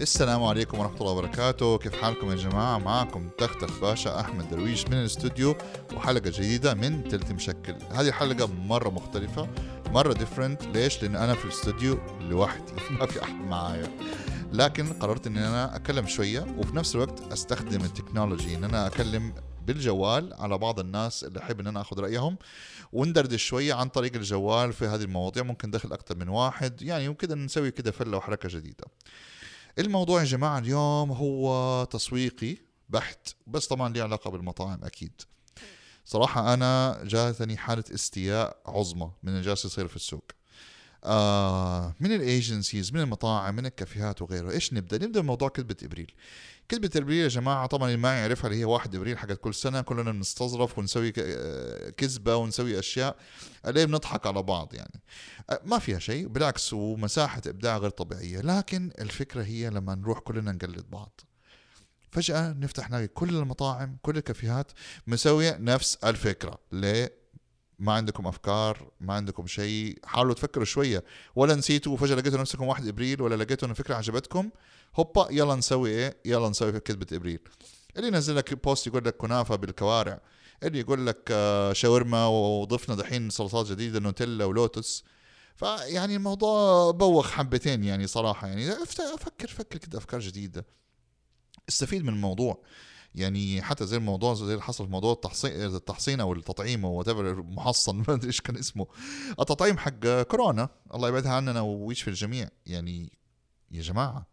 السلام 0.00 0.44
عليكم 0.44 0.78
ورحمة 0.78 1.00
الله 1.00 1.12
وبركاته. 1.12 1.78
كيف 1.78 2.02
حالكم 2.02 2.30
يا 2.30 2.36
جماعة؟ 2.36 2.78
معكم 2.78 3.28
تختخ 3.38 3.80
باشا 3.80 4.20
أحمد 4.20 4.50
درويش 4.50 4.86
من 4.86 4.92
الاستوديو 4.92 5.56
وحلقة 5.94 6.30
جديدة 6.30 6.74
من 6.74 7.08
تلت 7.08 7.32
مشكل. 7.32 7.74
هذه 7.90 8.08
الحلقة 8.08 8.46
مرة 8.46 8.88
مختلفة 8.88 9.48
مرة 9.86 10.12
different 10.12 10.62
ليش؟ 10.62 11.02
لأن 11.02 11.16
أنا 11.16 11.34
في 11.34 11.44
الاستوديو 11.44 11.98
لوحدي. 12.20 12.72
ما 13.00 13.06
في 13.06 13.22
أحد 13.22 13.34
معايا. 13.34 13.98
لكن 14.52 14.92
قررت 14.92 15.26
إن 15.26 15.36
أنا 15.36 15.76
أتكلم 15.76 16.06
شوية 16.06 16.56
وفي 16.58 16.76
نفس 16.76 16.94
الوقت 16.94 17.32
أستخدم 17.32 17.84
ال 17.84 17.90
technology. 17.90 18.54
إن 18.54 18.64
أنا 18.64 18.86
أكلم 18.86 19.34
بالجوال 19.66 20.34
على 20.34 20.58
بعض 20.58 20.80
الناس 20.80 21.24
اللي 21.24 21.40
أحب 21.40 21.60
إن 21.60 21.66
أنا 21.66 21.80
آخذ 21.80 22.00
رأيهم 22.00 22.36
وندردش 22.92 23.44
شوية 23.44 23.74
عن 23.74 23.88
طريق 23.88 24.14
الجوال 24.14 24.72
في 24.72 24.86
هذه 24.86 25.02
المواضيع. 25.02 25.42
ممكن 25.42 25.70
دخل 25.70 25.92
أكثر 25.92 26.16
من 26.16 26.28
واحد. 26.28 26.82
يعني 26.82 27.08
وكذا 27.08 27.34
نسوي 27.34 27.70
كذا 27.70 27.90
فلة 27.90 28.16
وحركة 28.16 28.48
جديدة. 28.48 28.84
الموضوع 29.78 30.20
يا 30.20 30.24
جماعة 30.24 30.58
اليوم 30.58 31.12
هو 31.12 31.84
تسويقي 31.84 32.56
بحت 32.88 33.28
بس 33.46 33.66
طبعا 33.66 33.92
له 33.94 34.02
علاقة 34.02 34.30
بالمطاعم 34.30 34.84
أكيد. 34.84 35.22
صراحة 36.04 36.54
أنا 36.54 37.00
جاتني 37.04 37.56
حالة 37.56 37.84
استياء 37.94 38.56
عظمى 38.66 39.10
من 39.22 39.32
اللي 39.32 39.42
جالس 39.42 39.64
يصير 39.64 39.88
في 39.88 39.96
السوق. 39.96 40.24
آه 41.04 41.94
من 42.00 42.12
الايجنسيز 42.12 42.92
من 42.92 43.00
المطاعم 43.00 43.56
من 43.56 43.66
الكافيهات 43.66 44.22
وغيره 44.22 44.50
إيش 44.50 44.72
نبدأ؟ 44.72 45.06
نبدأ 45.06 45.20
بموضوع 45.20 45.48
كذبة 45.48 45.76
إبريل. 45.82 46.12
كذبة 46.68 46.90
إبريل 46.96 47.22
يا 47.22 47.28
جماعة 47.28 47.66
طبعا 47.66 47.88
اللي 47.88 48.00
ما 48.00 48.20
يعرفها 48.20 48.46
اللي 48.46 48.60
هي 48.60 48.64
واحد 48.64 48.94
إبريل 48.94 49.18
حقت 49.18 49.40
كل 49.40 49.54
سنة 49.54 49.80
كلنا 49.80 50.12
بنستظرف 50.12 50.78
ونسوي 50.78 51.12
كذبة 51.92 52.36
ونسوي 52.36 52.78
أشياء 52.78 53.16
ليه 53.66 53.84
بنضحك 53.84 54.26
على 54.26 54.42
بعض 54.42 54.74
يعني؟ 54.74 55.00
ما 55.64 55.78
فيها 55.78 55.98
شيء 55.98 56.28
بالعكس 56.28 56.72
ومساحة 56.72 57.42
إبداع 57.46 57.78
غير 57.78 57.90
طبيعية. 57.90 58.40
لكن 58.40 58.90
الفكرة 59.00 59.42
هي 59.42 59.70
لما 59.70 59.94
نروح 59.94 60.18
كلنا 60.18 60.52
نقلد 60.52 60.90
بعض. 60.90 61.20
فجأة 62.10 62.52
نفتح 62.52 62.90
نلاقي 62.90 63.08
كل 63.08 63.28
المطاعم 63.28 63.96
كل 64.02 64.16
الكافيهات 64.16 64.72
مسوية 65.06 65.56
نفس 65.60 65.94
الفكرة. 66.04 66.58
ليه؟ 66.72 67.19
ما 67.80 67.92
عندكم 67.92 68.26
أفكار 68.26 68.90
ما 69.00 69.14
عندكم 69.14 69.46
شيء. 69.46 69.98
حاولوا 70.04 70.34
تفكروا 70.34 70.64
شوية. 70.64 71.04
ولا 71.36 71.54
نسيتوا 71.54 71.92
وفجأة 71.92 72.14
لقيتوا 72.14 72.38
نفسكم 72.40 72.64
واحد 72.64 72.88
إبريل 72.88 73.22
ولا 73.22 73.42
لقيتوا 73.42 73.66
ان 73.66 73.70
الفكرة 73.70 73.94
عجبتكم 73.94 74.50
هوبا 74.94 75.28
يلا 75.30 75.54
نسوي 75.54 75.90
إيه؟ 75.90 76.16
يلا 76.24 76.48
نسوي 76.48 76.80
كذبة 76.80 77.06
إبريل. 77.12 77.40
اللي 77.96 78.08
ينزل 78.08 78.36
لك 78.36 78.64
بوست 78.64 78.86
يقول 78.86 79.04
لك 79.04 79.16
كنافة 79.16 79.56
بالكوارع. 79.56 80.20
اللي 80.62 80.80
يقول 80.80 81.06
لك 81.06 81.32
شاورما 81.72 82.26
وضفنا 82.26 82.94
دحين 82.94 83.30
سلطات 83.30 83.66
جديدة 83.66 84.00
نوتيلا 84.00 84.44
ولوتس 84.44 85.04
فيعني 85.56 86.16
الموضوع 86.16 86.90
بوخ 86.90 87.30
حبتين 87.30 87.84
يعني 87.84 88.06
صراحة 88.06 88.46
يعني. 88.48 88.70
فكر 89.18 89.48
فكر 89.48 89.78
كده 89.78 89.98
أفكار 89.98 90.20
جديدة. 90.20 90.66
استفيد 91.68 92.02
من 92.02 92.08
الموضوع. 92.08 92.62
يعني 93.14 93.62
حتى 93.62 93.86
زي 93.86 93.96
الموضوع 93.96 94.34
زي 94.34 94.44
اللي 94.44 94.62
حصل 94.62 94.84
في 94.84 94.90
موضوع 94.90 95.12
التحصين 95.12 95.52
التحصين 95.52 96.20
أو 96.20 96.32
التطعيم 96.32 96.84
أو 96.84 97.04
محصن 97.42 97.96
ما 98.08 98.14
أدري 98.14 98.26
إيش 98.26 98.40
كان 98.40 98.56
اسمه. 98.56 98.86
التطعيم 99.40 99.78
حق 99.78 100.22
كورونا 100.22 100.68
الله 100.94 101.08
يبعدها 101.08 101.32
عننا 101.32 101.60
ويشفي 101.60 102.08
الجميع. 102.08 102.48
يعني 102.66 103.18
يا 103.70 103.82
جماعة 103.82 104.26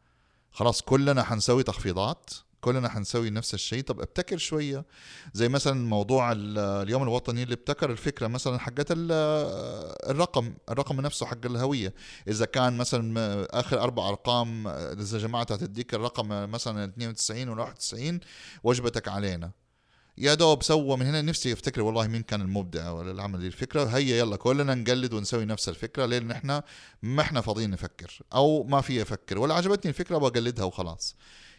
خلاص 0.52 0.82
كلنا 0.82 1.24
حنسوي 1.24 1.64
تخفيضات. 1.64 2.30
كلنا 2.62 2.90
حنسوي 2.90 3.30
نفس 3.30 3.54
الشيء. 3.54 3.84
طب 3.84 4.00
ابتكر 4.00 4.38
شوية 4.38 4.86
زي 5.34 5.50
مثلا 5.50 5.88
موضوع 5.88 6.34
اليوم 6.36 7.04
الوطني 7.04 7.44
اللي 7.44 7.54
ابتكر 7.54 7.92
الفكرة 7.92 8.28
مثلا 8.28 8.60
حقت 8.60 8.88
الرقم 8.92 10.54
الرقم 10.70 11.02
نفسه 11.02 11.26
حق 11.26 11.46
الهوية. 11.46 11.94
إذا 12.28 12.46
كان 12.46 12.78
مثلا 12.78 13.48
آخر 13.60 13.82
أربع 13.82 14.10
أرقام 14.10 14.68
إذا 14.68 15.18
جماعة 15.18 15.48
هتديك 15.52 15.94
الرقم 15.94 16.52
مثلا 16.52 16.86
92 16.86 17.50
ولا 17.50 17.62
91 17.62 18.20
وجبتك 18.64 19.08
علينا. 19.08 19.52
يا 20.18 20.34
دوب 20.34 20.64
سوى 20.64 20.98
من 20.98 21.06
هنا. 21.06 21.22
نفسي 21.22 21.54
افتكر 21.54 21.82
والله 21.82 22.08
مين 22.08 22.22
كان 22.22 22.42
المبدع 22.42 22.92
ولا 22.92 23.12
اللي 23.12 23.22
عمل 23.22 23.40
دي 23.40 23.48
الفكرة. 23.48 23.84
هيا 23.84 24.18
يلا 24.18 24.36
كلنا 24.36 24.76
نقلد 24.76 25.14
ونسوي 25.14 25.46
نفس 25.46 25.70
الفكرة 25.70 26.06
لأن 26.06 26.32
إحنا 26.32 26.64
ما 27.02 27.22
إحنا 27.22 27.42
فاضيين 27.42 27.70
نفكر 27.70 28.20
أو 28.34 28.64
ما 28.64 28.82
في 28.82 29.02
أفكر 29.02 29.40
ولا 29.40 29.54
عجبتني 29.54 29.90
الفكرة 29.90 30.18
بقلدها 30.18 30.66
وخلاص. 30.66 31.16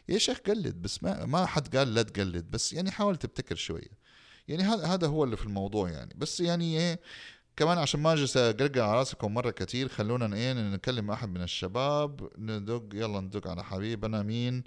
يا 0.08 0.18
شيخ 0.18 0.38
قلد 0.38 0.82
بس 0.82 1.02
ما 1.02 1.24
ما 1.24 1.46
حد 1.46 1.76
قال 1.76 1.94
لا 1.94 2.02
تقلد 2.02 2.50
بس 2.50 2.72
يعني 2.72 2.90
حاول 2.90 3.16
تبتكر 3.16 3.54
شوية. 3.54 3.98
يعني 4.48 4.62
هذا 4.62 4.86
هذا 4.86 5.06
هو 5.06 5.24
اللي 5.24 5.36
في 5.36 5.44
الموضوع 5.44 5.90
يعني. 5.90 6.14
بس 6.16 6.40
يعني 6.40 6.78
إيه 6.78 7.00
كمان 7.56 7.78
عشان 7.78 8.00
ما 8.00 8.12
أجلس 8.12 8.36
أقرقع 8.36 8.82
على 8.82 8.98
راسكم 8.98 9.34
مرة 9.34 9.50
كثير 9.50 9.88
خلونا 9.88 10.36
إيه 10.36 10.52
نكلم 10.52 11.10
أحد 11.10 11.28
من 11.28 11.42
الشباب 11.42 12.30
ندق 12.38 12.84
يلا 12.94 13.20
ندق 13.20 13.48
على 13.48 13.64
حبيبنا 13.64 14.22
مين؟ 14.22 14.64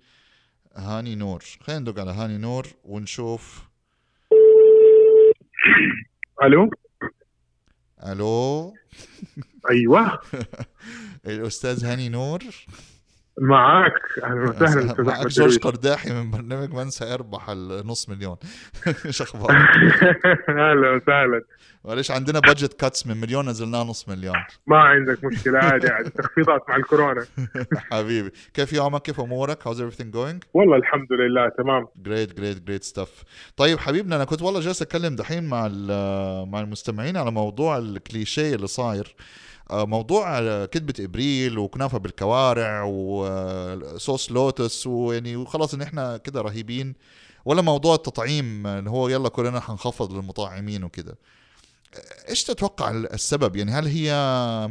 هاني 0.76 1.16
نور. 1.16 1.44
خلينا 1.62 1.82
ندق 1.82 2.00
على 2.00 2.12
هاني 2.12 2.38
نور 2.38 2.68
ونشوف. 2.84 3.62
ألو؟ 6.44 6.70
ألو؟ 8.06 8.74
أيوه. 9.70 10.20
الأستاذ 11.28 11.86
هاني 11.86 12.10
نور. 12.10 12.40
معك 13.42 13.94
أهلا 14.24 14.50
وسهلا 14.50 14.92
أستاذ 14.92 15.30
جورج 15.30 15.58
قرداحي 15.60 16.14
من 16.14 16.32
برنامج 16.32 16.74
من 16.74 16.90
سيربح 16.90 17.50
النص 17.50 18.10
مليون. 18.10 18.36
إيش 19.06 19.22
أخبارك؟ 19.22 19.56
أهلا 20.50 20.96
وسهلا. 20.96 21.42
معلش 21.86 22.12
عندنا 22.12 22.40
budget 22.40 22.74
cuts 22.74 23.08
من 23.08 23.18
مليون 23.18 23.50
نزلناه 23.50 23.84
نص 23.84 24.10
مليون. 24.10 24.36
ما 24.68 24.78
عندك 24.78 25.24
مشكلة 25.24 25.60
عادي 25.60 25.88
عادي. 25.88 26.10
تخفيضات 26.20 26.62
مع 26.70 26.76
الكورونا. 26.76 27.26
حبيبي. 27.92 28.32
كيف 28.54 28.74
يومك؟ 28.74 29.02
كيف 29.02 29.20
أمورك؟ 29.20 29.68
How's 29.68 29.82
everything 29.82 30.12
going? 30.14 30.46
والله 30.54 30.76
الحمد 30.76 31.08
لله 31.12 31.50
تمام. 31.58 31.88
great 31.96 32.38
great 32.38 32.62
great 32.64 32.84
stuff 32.84 33.24
طيب 33.58 33.80
حبيبنا 33.80 34.16
أنا 34.16 34.26
كنت 34.26 34.42
والله 34.42 34.60
جالس 34.60 34.82
أتكلم 34.82 35.16
دحين 35.16 35.44
مع 35.44 35.68
مع 36.46 36.60
المستمعين 36.60 37.18
على 37.18 37.32
موضوع 37.32 37.78
الكليشيه 37.78 38.56
اللي 38.56 38.68
صاير. 38.68 39.16
موضوع 39.74 40.40
كذبة 40.66 40.94
إبريل 41.00 41.58
وكنافة 41.58 41.98
بالكوارع 41.98 42.84
وصوص 42.84 44.32
لوتس 44.32 44.88
ويعني 44.88 45.36
وخلاص 45.36 45.74
إن 45.74 45.82
إحنا 45.82 46.18
كده 46.18 46.42
رهيبين. 46.42 46.94
ولا 47.46 47.62
موضوع 47.62 47.96
التطعيم 47.96 48.68
اللي 48.68 48.90
هو 48.90 49.10
يلا 49.10 49.30
كلنا 49.30 49.60
حنخفض 49.60 50.14
للمطعمين 50.14 50.84
وكده. 50.84 51.18
إيش 52.30 52.44
تتوقع 52.44 52.92
السبب؟ 52.92 53.56
يعني 53.56 53.72
هل 53.72 53.86
هي 53.86 54.12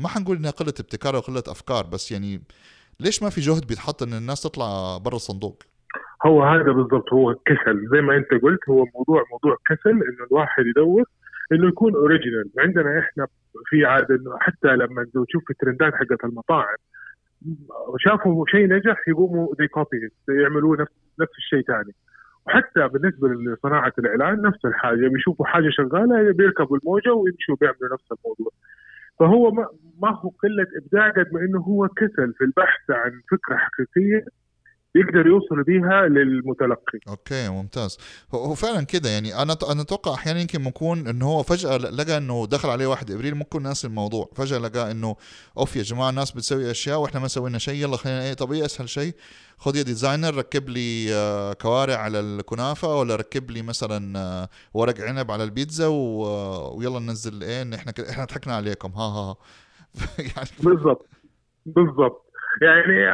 ما 0.03 0.09
حنقول 0.09 0.37
إنها 0.37 0.51
قلة 0.51 0.75
ابتكار 0.81 1.17
أو 1.17 1.21
قلة 1.21 1.43
أفكار 1.49 1.87
بس 1.87 2.13
يعني 2.13 2.43
ليش 3.01 3.23
ما 3.23 3.31
في 3.31 3.41
جهد 3.41 3.67
بيتحط 3.67 4.03
إن 4.03 4.15
الناس 4.15 4.43
تطلع 4.43 4.99
برا 4.99 5.17
الصندوق؟ 5.17 5.63
هو 6.27 6.43
هذا 6.43 6.73
بالضبط 6.73 7.13
هو 7.13 7.35
كسل. 7.35 7.89
زي 7.93 8.01
ما 8.01 8.17
أنت 8.17 8.43
قلت 8.43 8.61
هو 8.69 8.85
موضوع 8.95 9.25
موضوع 9.33 9.57
كسل 9.67 9.91
انه 9.91 10.27
الواحد 10.31 10.63
يدور 10.67 11.05
إنه 11.53 11.69
يكون 11.69 11.95
original 11.95 12.51
عندنا 12.59 12.99
إحنا 13.01 13.27
في 13.67 13.85
عاده 13.85 14.15
إنه 14.15 14.39
حتى 14.39 14.69
لما 14.69 15.05
تشوف 15.05 15.51
الترندات 15.51 15.95
حقت 15.95 16.25
المطاعم 16.25 16.77
شافوا 17.99 18.45
شيء 18.49 18.69
نجح 18.69 19.09
يقوموا 19.09 19.55
دي 19.59 19.69
copy 19.69 20.11
يعملوه 20.29 20.81
نفس 20.81 20.93
نفس 21.21 21.33
الشيء 21.39 21.63
ثاني 21.63 21.95
وحتى 22.47 22.89
بالنسبة 22.89 23.29
لصناعة 23.29 23.93
الإعلان 23.99 24.43
نفس 24.43 24.65
الحاجة 24.65 25.09
بيشوفوا 25.09 25.47
حاجة 25.47 25.69
شغالة 25.71 26.33
بيركبوا 26.33 26.77
الموجة 26.77 27.13
ويمشوا 27.13 27.57
بيعملوا 27.61 27.95
نفس 27.95 28.13
الموضوع. 28.13 28.53
فهو 29.19 29.51
ما, 29.51 29.67
ما 30.03 30.11
هو 30.21 30.29
قلة 30.29 30.67
إبداع 30.77 31.11
قد 31.11 31.33
ما 31.33 31.41
إنه 31.41 31.61
هو 31.61 31.89
كسل 31.89 32.33
في 32.39 32.45
البحث 32.45 32.91
عن 32.91 33.21
فكرة 33.31 33.57
حقيقية 33.57 34.25
يقدر 34.95 35.27
يوصل 35.27 35.63
بيها 35.63 36.09
للمتلقي. 36.09 36.99
Okay 37.09 37.49
ممتاز. 37.49 37.99
هو 38.35 38.55
فعلا 38.55 38.85
كده 38.85 39.09
يعني. 39.09 39.43
أنا 39.43 39.57
أنا 39.73 39.83
أتوقع 39.83 40.15
أحيانا 40.15 40.41
يمكن 40.41 40.67
يكون 40.67 41.07
إنه 41.09 41.27
هو 41.27 41.43
فجأة 41.43 41.77
لقى 41.77 42.17
إنه 42.17 42.47
دخل 42.47 42.69
عليه 42.71 42.87
واحد 42.87 43.11
إبريل 43.11 43.35
ممكن 43.35 43.63
ناس 43.63 43.85
الموضوع. 43.85 44.29
فجأة 44.35 44.59
لقى 44.59 44.91
إنه 44.91 45.17
أوف 45.59 45.77
يا 45.77 45.83
جماعة 45.83 46.11
الناس 46.11 46.31
بتسوي 46.31 46.71
أشياء 46.71 47.01
وإحنا 47.01 47.21
ما 47.21 47.29
سوينا 47.29 47.59
شيء 47.59 47.75
يلا 47.75 47.97
خلينا 47.97 48.23
إيه 48.23 48.35
طب 48.35 48.53
إيه 48.53 48.65
أسهل 48.65 48.89
شيء؟ 48.89 49.15
خذ 49.59 49.77
يا 49.77 49.83
ديزاينر 49.83 50.35
ركب 50.37 50.69
لي 50.69 51.07
كوارع 51.61 51.97
على 51.97 52.21
الكنافة 52.21 52.97
ولا 52.99 53.17
ركب 53.17 53.51
لي 53.51 53.63
مثلا 53.63 54.49
ورق 54.75 55.01
عنب 55.01 55.31
على 55.31 55.45
البيتزا 55.45 55.87
ويلا 55.87 56.99
ننزل 56.99 57.43
إيه 57.43 57.63
إن 57.63 57.75
إحنا 57.75 57.93
إحنا 58.11 58.25
ضحكنا 58.25 58.55
عليكم. 58.57 58.93
ها 58.93 59.03
ها 59.03 59.37
يعني 60.37 60.49
بالضبط. 60.63 61.07
بالضبط. 61.67 62.27
يعني 62.63 63.11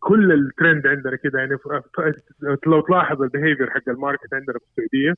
كل 0.00 0.32
الترند 0.32 0.86
عندنا 0.86 1.16
كده 1.16 1.38
يعني 1.38 1.56
لو 2.66 2.80
تلاحظ 2.80 3.22
ال 3.22 3.27
behavior 3.27 3.70
حق 3.70 3.88
ال 3.88 3.95
market 3.95 4.34
عندنا 4.34 4.58
في 4.58 4.64
السعودية 4.70 5.14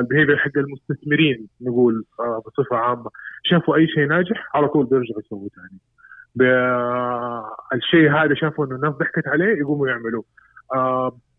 ال 0.00 0.04
behavior 0.04 0.36
حق 0.36 0.50
المستثمرين 0.56 1.48
نقول 1.60 2.04
بصفة 2.46 2.76
عامة. 2.76 3.10
شافوا 3.44 3.76
أي 3.76 3.88
شيء 3.88 4.06
ناجح 4.06 4.50
على 4.54 4.68
طول 4.68 4.86
بيرجعوا 4.86 5.20
يسووا 5.20 5.48
ثاني 5.56 5.78
الشيء 7.74 8.10
هذا 8.10 8.34
شافوا 8.34 8.66
إنه 8.66 8.76
الناس 8.76 8.94
ضحكت 8.94 9.28
عليه 9.28 9.58
يقوموا 9.58 9.88
يعملوه. 9.88 10.24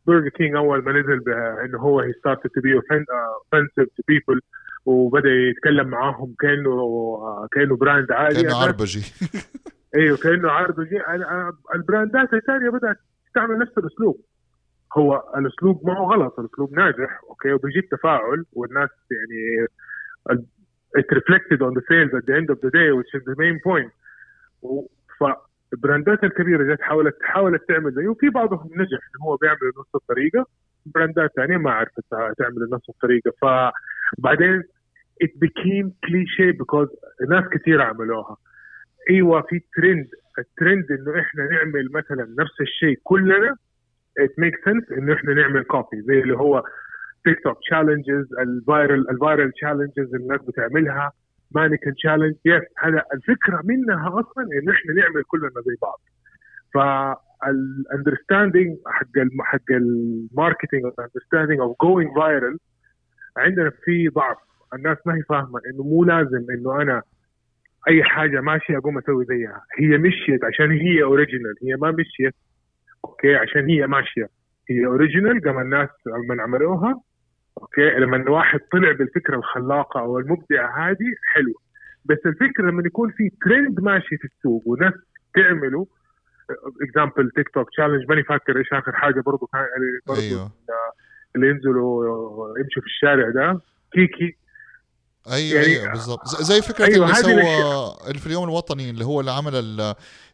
برجر 0.08 0.30
كينج 0.30 0.56
أول 0.56 0.84
ما 0.84 0.92
نزل 0.92 1.22
إنه 1.66 1.80
هو 1.80 2.00
he 2.00 2.14
started 2.14 2.50
to 2.50 2.62
be 2.62 2.74
offensive 2.74 3.90
to 3.98 4.04
people 4.08 4.42
وبدأ 4.86 5.30
يتكلم 5.30 5.88
معاهم 5.88 6.36
كأنه 6.40 6.78
كأنه 7.52 7.76
brand 7.76 8.12
عادي 8.12 8.44
كأنه 8.44 8.56
عربجي. 8.56 9.02
أيوه 9.96 10.18
كانه 10.18 10.52
عرض 10.52 10.76
البراندات 11.76 12.34
الثانية 12.34 12.70
بدأت 12.70 12.98
تعمل 13.36 13.60
نفس 13.60 13.78
الأسلوب. 13.78 14.22
هو 14.98 15.24
الأسلوب 15.38 15.88
ما 15.88 15.98
هو 15.98 16.12
غلط 16.14 16.40
الأسلوب 16.40 16.74
ناجح 16.74 17.20
okay 17.30 17.54
وبيجيب 17.54 17.90
تفاعل 17.90 18.46
والناس 18.54 18.90
يعني 19.12 19.68
it 21.00 21.06
reflected 21.18 21.60
on 21.62 21.74
the 21.78 21.82
sales 21.90 22.12
at 22.20 22.26
the 22.28 22.34
end 22.40 22.50
of 22.50 22.58
the 22.66 22.72
day 22.80 22.90
which 22.98 23.12
is 23.18 23.24
the 23.30 23.36
main 23.44 23.58
point. 23.68 23.92
فالبراندات 25.20 26.24
الكبيرة 26.24 26.74
جت 26.76 26.82
حاولت 26.82 27.16
حاولت 27.22 27.62
تعمل 27.68 27.92
زيه 27.94 28.08
وفي 28.08 28.30
بعضهم 28.30 28.70
نجح 28.76 29.00
ان 29.16 29.22
هو 29.22 29.36
بيعمل 29.38 29.72
نفس 29.80 29.96
الطريقة. 29.96 30.46
براندات 30.86 31.32
ثانية 31.36 31.58
ما 31.58 31.72
عرفت 31.72 32.00
تع- 32.12 32.34
تعمل 32.38 32.70
نفس 32.74 32.90
الطريقة. 32.90 33.32
فبعدين 33.42 34.64
it 35.24 35.28
became 35.46 35.88
cliche 36.06 36.54
because 36.62 36.90
ناس 37.30 37.44
كثير 37.52 37.82
عملوها. 37.82 38.38
أيوه 39.10 39.42
في 39.42 39.62
trend 39.76 40.08
ال 40.40 40.48
trend 40.48 40.92
انه 40.92 41.20
إحنا 41.20 41.44
نعمل 41.52 41.92
مثلا 41.92 42.36
نفس 42.40 42.62
الشيء 42.62 43.00
كلنا 43.04 43.56
it 44.20 44.32
makes 44.44 44.60
sense 44.70 44.98
انه 44.98 45.14
إحنا 45.14 45.34
نعمل 45.34 45.64
copy 45.64 46.02
زي 46.02 46.20
اللي 46.22 46.38
هو 46.38 46.64
تيك 47.26 47.44
توك 47.44 47.60
challenges 47.60 48.34
ال 48.40 48.51
viral 48.51 49.10
ال 49.10 49.17
viral 49.17 49.52
challenges 49.52 50.16
الناس 50.16 50.42
بتعملها 50.42 51.12
mannequin 51.52 51.94
challenge 51.94 52.36
yes 52.46 52.62
هذا 52.80 53.04
الفكرة 53.14 53.62
منها 53.64 54.20
أصلا 54.20 54.44
إنه 54.44 54.72
إحنا 54.74 54.94
نعمل 54.94 55.24
كلنا 55.24 55.50
زي 55.66 55.76
بعض. 55.82 56.02
فال 56.74 57.01
understanding 57.01 58.78
حق 58.88 59.18
الم- 59.18 59.42
حق 59.42 59.72
ال 59.72 59.83
marketing 59.83 60.86
ال 60.86 60.91
understanding 60.91 61.60
of 61.60 61.78
going 61.82 62.16
viral 62.16 62.58
عندنا 63.38 63.70
في 63.84 64.08
ضعف. 64.08 64.38
الناس 64.74 64.98
ما 65.06 65.16
هي 65.16 65.22
فاهمة 65.30 65.62
إنه 65.74 65.84
مو 65.84 66.04
لازم 66.04 66.46
إنه 66.52 66.82
أنا 66.82 67.02
أي 67.88 68.04
حاجة 68.04 68.42
ماشيه 68.42 68.78
اقوم 68.78 68.98
أسوي 68.98 69.26
زيها. 69.26 69.62
هي 69.80 69.98
مشيت 69.98 70.44
عشان 70.44 70.72
هي 70.72 71.04
original 71.04 71.56
هي 71.64 71.76
ما 71.76 71.92
مشيت. 71.92 72.36
Okay؟ 73.06 73.36
عشان 73.36 73.70
هي 73.70 73.88
ماشية. 73.88 74.30
هي 74.70 74.86
original 74.86 75.42
قام 75.42 75.60
الناس 75.60 75.90
لما 76.06 76.44
عملوها. 76.44 77.02
Okay؟ 77.62 77.90
لما 77.90 78.30
واحد 78.30 78.60
طلع 78.72 78.92
بالفكرة 78.92 79.36
الخلاقة 79.36 80.00
أو 80.00 80.20
المبدعة 80.20 80.90
هذه 80.90 81.14
حلوة 81.34 81.56
بس 82.06 82.18
الفكرة 82.26 82.64
لما 82.72 82.84
يكون 82.86 83.12
في 83.12 83.30
ترند 83.46 83.80
ماشي 83.80 84.18
في 84.18 84.26
السوق 84.26 84.64
وناس 84.66 84.94
تعمله 85.36 85.88
example 86.82 87.32
تيك 87.36 87.50
توك 87.50 87.70
challenge 87.70 88.10
ماني 88.10 88.24
فاكر 88.24 88.58
إيش 88.58 88.74
آخر 88.74 88.92
حاجة 88.92 89.22
برضه 89.26 89.48
كان 89.54 89.66
برضه 90.08 90.22
أيوه. 90.22 90.52
اللي 91.36 91.50
ينزلوا 91.50 92.60
يمشوا 92.60 92.82
في 92.82 92.88
الشارع 92.88 93.30
ده. 93.30 93.60
كيكي. 93.92 94.38
أيوه 95.32 95.62
يعني- 95.62 95.74
أيوه 95.74 95.92
بالضبط. 95.92 96.28
ز- 96.28 96.42
زي 96.42 96.62
فكرة 96.62 96.86
أيوة، 96.86 97.06
اللي 97.06 97.16
سوى. 97.16 97.96
اللي 98.08 98.20
في 98.20 98.28
اليوم 98.28 98.44
الوطني 98.44 98.90
اللي 98.90 99.06
هو 99.06 99.20
اللي 99.20 99.32
عمل 99.32 99.56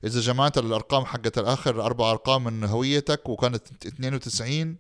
إذا 0.03 0.19
جمعت 0.19 0.57
الأرقام 0.57 1.05
حقت 1.05 1.37
الآخر 1.37 1.85
أربع 1.85 2.11
أرقام 2.11 2.43
من 2.43 2.63
هويتك 2.63 3.29
وكانت 3.29 3.85
92 3.85 4.77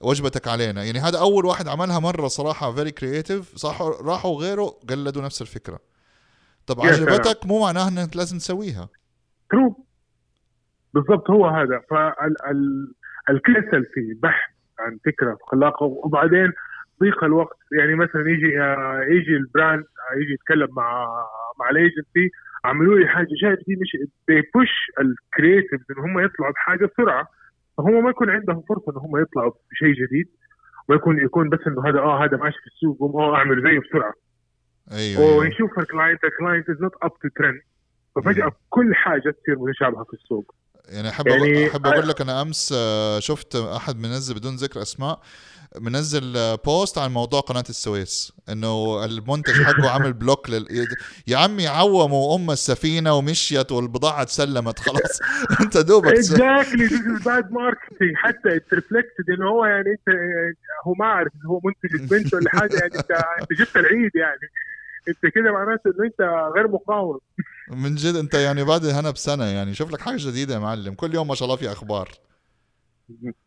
وجبتك 0.00 0.48
علينا. 0.48 0.84
يعني 0.84 0.98
هذا 0.98 1.18
أول 1.18 1.46
واحد 1.46 1.68
عملها 1.68 1.98
مرة 1.98 2.28
صراحة 2.28 2.72
very 2.72 2.90
creative 2.90 3.56
صح 3.56 3.82
راحوا 3.82 4.40
غيره 4.40 4.64
قلدوا 4.90 5.22
نفس 5.22 5.42
الفكرة. 5.42 5.78
طب. 6.66 6.80
عجبتك؟ 6.80 7.46
مو 7.46 7.60
معناها 7.60 7.88
إنك 7.88 8.16
لازم 8.16 8.38
تسويها. 8.38 8.88
True. 9.50 9.84
بالضبط 10.94 11.30
هو 11.30 11.46
هذا. 11.46 11.80
فالكسل 11.90 13.84
في 13.94 14.14
بحث 14.22 14.50
عن 14.78 14.98
فكرة 15.04 15.38
خلاقه 15.50 15.84
وبعدين 15.86 16.52
ضيق 17.00 17.24
الوقت. 17.24 17.56
يعني 17.78 17.94
مثلا 17.94 18.30
يجي 18.30 18.60
آه، 18.62 19.00
يجي 19.08 19.36
ال 19.36 19.43
brand 19.43 19.80
آه، 19.84 20.16
يجي 20.20 20.32
يتكلم 20.32 20.68
مع 20.76 21.06
مع 21.60 21.70
الأيجنسي 21.70 22.30
عملوا 22.64 22.98
لي 22.98 23.08
حاجة. 23.08 23.28
شايف 23.40 23.58
دي 23.66 23.76
مش 23.76 23.96
بي 24.28 24.42
push 24.42 24.70
ال 25.00 25.08
creatives 25.08 25.84
إن 25.90 25.98
هم 26.04 26.20
يطلعوا 26.24 26.52
بحاجة 26.52 26.86
بسرعة 26.94 27.28
فهم 27.78 28.04
ما 28.04 28.10
يكون 28.10 28.30
عندهم 28.30 28.62
فرصة 28.68 28.92
إن 28.92 28.96
هم 28.96 29.22
يطلعوا 29.22 29.52
بشيء 29.70 29.92
جديد. 30.06 30.28
ويكون 30.88 31.18
يكون 31.24 31.48
بس 31.48 31.58
إنه 31.66 31.88
هذا 31.88 31.98
آه 31.98 32.24
هذا 32.24 32.36
ماشي 32.36 32.58
في 32.60 32.66
السوق 32.66 32.98
قوم 32.98 33.16
آه 33.22 33.36
أعمل 33.36 33.62
زيه 33.62 33.78
بسرعة. 33.78 34.12
أيوه. 34.92 35.36
ويشوف 35.36 35.78
ال 35.78 35.85
client 35.85 36.24
ال 36.24 36.30
client 36.30 36.68
is 36.70 36.80
not 36.82 36.92
up 37.02 37.10
to 37.22 37.28
trend 37.36 37.60
ففجاه 38.16 38.52
كل 38.68 38.94
حاجة 38.94 39.30
تصير 39.42 39.58
متشابهة 39.58 40.04
في 40.04 40.12
السوق. 40.12 40.54
يعني 40.88 41.08
أحب 41.08 41.26
يعني- 41.26 41.48
يعني 41.50 41.70
أحب 41.70 41.86
أقول 41.86 42.08
لك 42.08 42.20
أنا 42.20 42.42
أمس 42.42 42.72
آه، 42.76 43.18
شفت 43.18 43.56
أحد 43.56 43.96
منزل 43.96 44.34
بدون 44.34 44.54
ذكر 44.56 44.82
أسماء 44.82 45.20
منزل 45.80 46.56
post 46.64 46.98
عن 46.98 47.12
موضوع 47.12 47.40
قناة 47.40 47.64
السويس 47.68 48.32
إنه 48.48 49.04
المنتج 49.04 49.62
حقه 49.62 49.90
عامل 49.90 50.12
block 50.12 50.50
لل... 50.50 50.86
يا 51.26 51.36
عمي 51.36 51.66
عوموا 51.66 52.36
أم 52.36 52.50
السفينة 52.50 53.14
ومشيت 53.14 53.72
والبضاعة 53.72 54.22
اتسلمت 54.22 54.78
خلاص. 54.78 55.20
أنت 55.62 55.76
دوبك 55.78 56.08
exactly 56.12 56.88
bad 57.24 57.52
marketing 57.52 58.14
حتى 58.14 58.48
reflected 58.48 59.30
إنه 59.38 59.48
هو 59.50 59.64
يعني 59.64 59.90
أنت 59.90 60.16
هو 60.86 60.94
ما 60.98 61.06
عارف 61.06 61.32
هو 61.46 61.60
منتج 61.64 62.00
البنت 62.00 62.34
ولا 62.34 62.50
حاجة 62.50 62.74
يعني 62.74 62.94
أنت 62.94 63.10
أنت 63.40 63.52
جبت 63.58 63.76
العيد 63.76 64.10
يعني. 64.14 64.50
أنت 65.08 65.34
كده 65.34 65.52
معناته 65.52 65.88
إنه 65.88 66.04
أنت 66.06 66.20
غير 66.56 66.68
مقاوم. 66.68 67.18
من 67.68 67.94
جد 67.94 68.14
أنت 68.14 68.34
يعني 68.34 68.64
بعد 68.64 68.84
هنا 68.84 69.10
بسنة 69.10 69.44
يعني. 69.44 69.74
شوف 69.74 69.92
لك 69.92 70.00
حاجة 70.00 70.16
جديدة 70.30 70.54
يا 70.54 70.58
معلم. 70.58 70.94
كل 70.94 71.14
يوم 71.14 71.28
ما 71.28 71.34
شاء 71.34 71.46
الله 71.46 71.56
في 71.56 71.72
أخبار. 71.72 72.08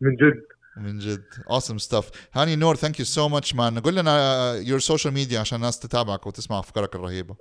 من 0.00 0.16
جد. 0.16 0.42
من 0.76 0.98
جد. 0.98 1.24
Awesome 1.50 1.78
stuff. 1.88 2.04
هاني 2.34 2.56
نور 2.56 2.76
thank 2.76 2.98
you 3.00 3.04
so 3.04 3.28
much 3.28 3.54
man 3.54 3.78
قول 3.78 3.94
لنا 3.96 4.52
your 4.54 4.78
social 4.78 5.14
media 5.14 5.40
عشان 5.40 5.56
الناس 5.56 5.78
تتابعك 5.78 6.26
وتسمع 6.26 6.58
أفكارك 6.58 6.94
الرهيبة. 6.94 7.36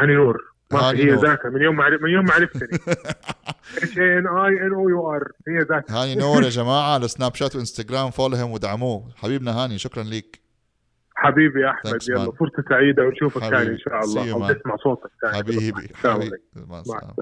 هاني 0.00 0.14
نور. 0.14 0.36
ما 0.72 0.90
هي. 0.90 1.14
ذاتها 1.14 1.50
من 1.50 1.62
يوم 1.62 1.76
ما 1.76 1.84
عرف- 1.84 2.02
من 2.02 2.10
يوم 2.10 2.24
ما 2.24 2.32
عرفتني. 2.32 2.78
H 3.82 3.98
N 3.98 4.26
I 4.26 4.66
N 4.66 4.74
O 4.74 4.88
U 4.88 5.10
R 5.14 5.32
هي 5.48 5.58
ذاتها 5.58 6.02
هاني 6.02 6.14
نور 6.14 6.42
يا 6.42 6.48
جماعة 6.48 6.94
على 6.94 7.08
سناب 7.08 7.34
شات 7.34 7.56
وانستغرام 7.56 8.10
فولهم 8.10 8.50
ودعموه. 8.50 9.08
حبيبنا 9.16 9.64
هاني 9.64 9.78
شكرا 9.78 10.02
ليك. 10.02 10.42
حبيبي 11.14 11.60
يا 11.60 11.70
أحمد 11.70 11.92
Thanks, 12.02 12.08
يلا. 12.10 12.32
فرصة 12.32 12.68
سعيدة 12.68 13.02
ونشوفك. 13.02 13.40
ثاني 13.40 13.68
إن 13.70 13.78
شاء 13.78 14.04
الله. 14.04 14.32
أو. 14.32 14.44
نسمع 14.44 14.76
صوتك 14.76 15.10
ثاني 15.22 15.34
حبيبي. 15.36 15.88
حبيبي. 15.94 16.36
مع 16.56 16.80
السلامة. 16.80 17.14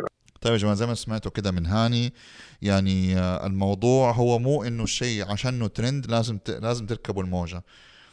طيب 0.46 0.54
يا 0.54 0.58
جماعة 0.58 0.76
زي 0.76 0.86
ما 0.86 0.94
سمعتوا 0.94 1.30
كده 1.30 1.50
من 1.50 1.66
هاني 1.66 2.12
يعني 2.62 3.18
آه، 3.18 3.46
الموضوع 3.46 4.12
هو 4.12 4.38
مو 4.38 4.64
إنه 4.64 4.82
الشيء 4.82 5.30
عشانه 5.30 5.66
ترند 5.66 6.06
لازم. 6.06 6.38
لازم 6.48 6.86
تركبوا 6.86 7.22
الموجة 7.22 7.64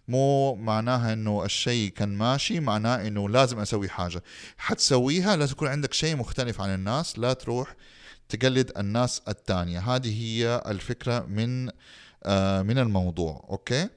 مو 0.07 0.55
معناها 0.55 1.13
إنه 1.13 1.45
الشيء 1.45 1.89
كان 1.89 2.09
ماشي 2.09 2.59
معناه 2.59 3.07
إنه 3.07 3.29
لازم 3.29 3.59
أسوي 3.59 3.89
حاجة 3.89 4.23
حتسويها 4.57 5.35
لازم 5.35 5.51
يكون 5.51 5.67
عندك 5.67 5.93
شيء 5.93 6.15
مختلف 6.15 6.61
عن 6.61 6.73
الناس 6.73 7.19
لا 7.19 7.33
تروح 7.33 7.75
تقلد 8.29 8.71
الناس 8.77 9.21
التانية 9.27 9.79
هذه 9.79 10.23
هي 10.23 10.63
الفكرة 10.67 11.25
من 11.29 11.69
من 12.63 12.77
الموضوع 12.77 13.45
okay؟ 13.49 13.89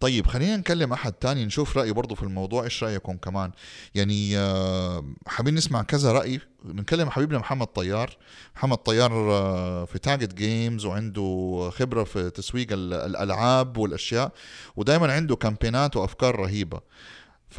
طيب 0.00 0.26
خلينا 0.26 0.56
نكلم 0.56 0.92
أحد 0.92 1.12
تاني 1.12 1.44
نشوف 1.44 1.76
رأيه 1.78 1.92
برضه 1.92 2.14
في 2.14 2.22
الموضوع. 2.22 2.64
إيش 2.64 2.84
رأيكم 2.84 3.16
كمان؟ 3.16 3.52
يعني 3.94 4.38
آه 4.38 5.04
حابين 5.26 5.54
نسمع 5.54 5.82
كذا 5.82 6.12
رأي. 6.12 6.40
نكلم 6.64 7.10
حبيبنا 7.10 7.38
محمد 7.38 7.66
طيار. 7.66 8.16
محمد 8.56 8.76
طيار 8.78 9.12
آه 9.12 9.84
في 9.84 9.98
تاجت 9.98 10.34
جيمز 10.34 10.84
وعنده 10.84 11.70
خبرة 11.74 12.04
في 12.04 12.30
تسويق 12.30 12.66
ال- 12.72 12.94
الألعاب 12.94 13.76
والأشياء 13.76 14.32
ودائما 14.76 15.12
عنده 15.12 15.36
campaign 15.36 15.89
ات 15.89 15.96
وأفكار 15.96 16.36
رهيبة. 16.36 16.80
ف 17.48 17.58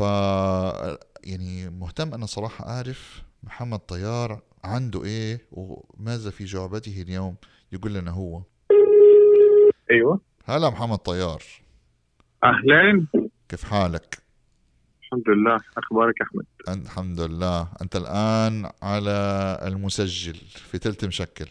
يعني 1.23 1.69
مهتم. 1.69 2.13
أنا 2.13 2.25
صراحة 2.25 2.67
أعرف 2.69 3.21
محمد 3.43 3.79
طيار 3.79 4.41
عنده 4.63 5.03
إيه 5.03 5.47
وماذا 5.51 6.29
في 6.29 6.45
جعبته 6.45 7.01
اليوم؟ 7.01 7.35
يقول 7.71 7.93
لنا 7.93 8.11
هو. 8.11 8.41
أيوه. 9.91 10.19
هلا 10.45 10.69
محمد 10.69 10.97
طيار. 10.97 11.43
أهلين. 12.43 13.07
كيف 13.49 13.63
حالك؟ 13.63 14.17
الحمد 15.03 15.29
لله. 15.29 15.59
أخبارك 15.77 16.21
أحمد؟ 16.21 16.45
الحمد 16.81 17.19
لله. 17.19 17.67
أنت 17.81 17.95
الآن 17.95 18.71
على 18.83 19.59
المسجل 19.63 20.35
في 20.35 20.77
تلت 20.79 21.05
مشكل. 21.05 21.45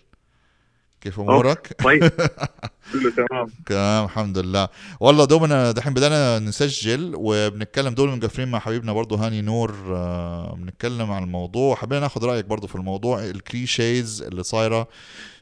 كيف 1.05 1.21
أمورك؟ 1.21 1.77
طيب. 1.85 2.03
كله 2.93 3.11
تمام. 3.17 3.47
تمام 3.67 4.05
الحمد 4.05 4.39
لله. 4.39 4.69
والله 5.01 5.25
دوبنا 5.25 5.71
دحين 5.73 5.95
بدأنا 5.95 6.39
نسجل 6.39 7.13
وبنتكلم 7.17 7.95
دول 7.95 8.09
مقفلين 8.17 8.49
مع 8.49 8.59
حبيبنا 8.59 8.93
برضو 8.93 9.15
هاني 9.15 9.41
نور 9.43 9.75
آه، 9.97 10.55
بنتكلم 10.59 11.11
عن 11.13 11.23
الموضوع. 11.23 11.75
حبينا 11.77 12.01
ناخذ 12.01 12.25
رأيك 12.25 12.45
برضو 12.45 12.67
في 12.67 12.75
الموضوع 12.75 13.25
الكليشيز 13.25 14.23
اللي 14.23 14.43
صايرة 14.43 14.89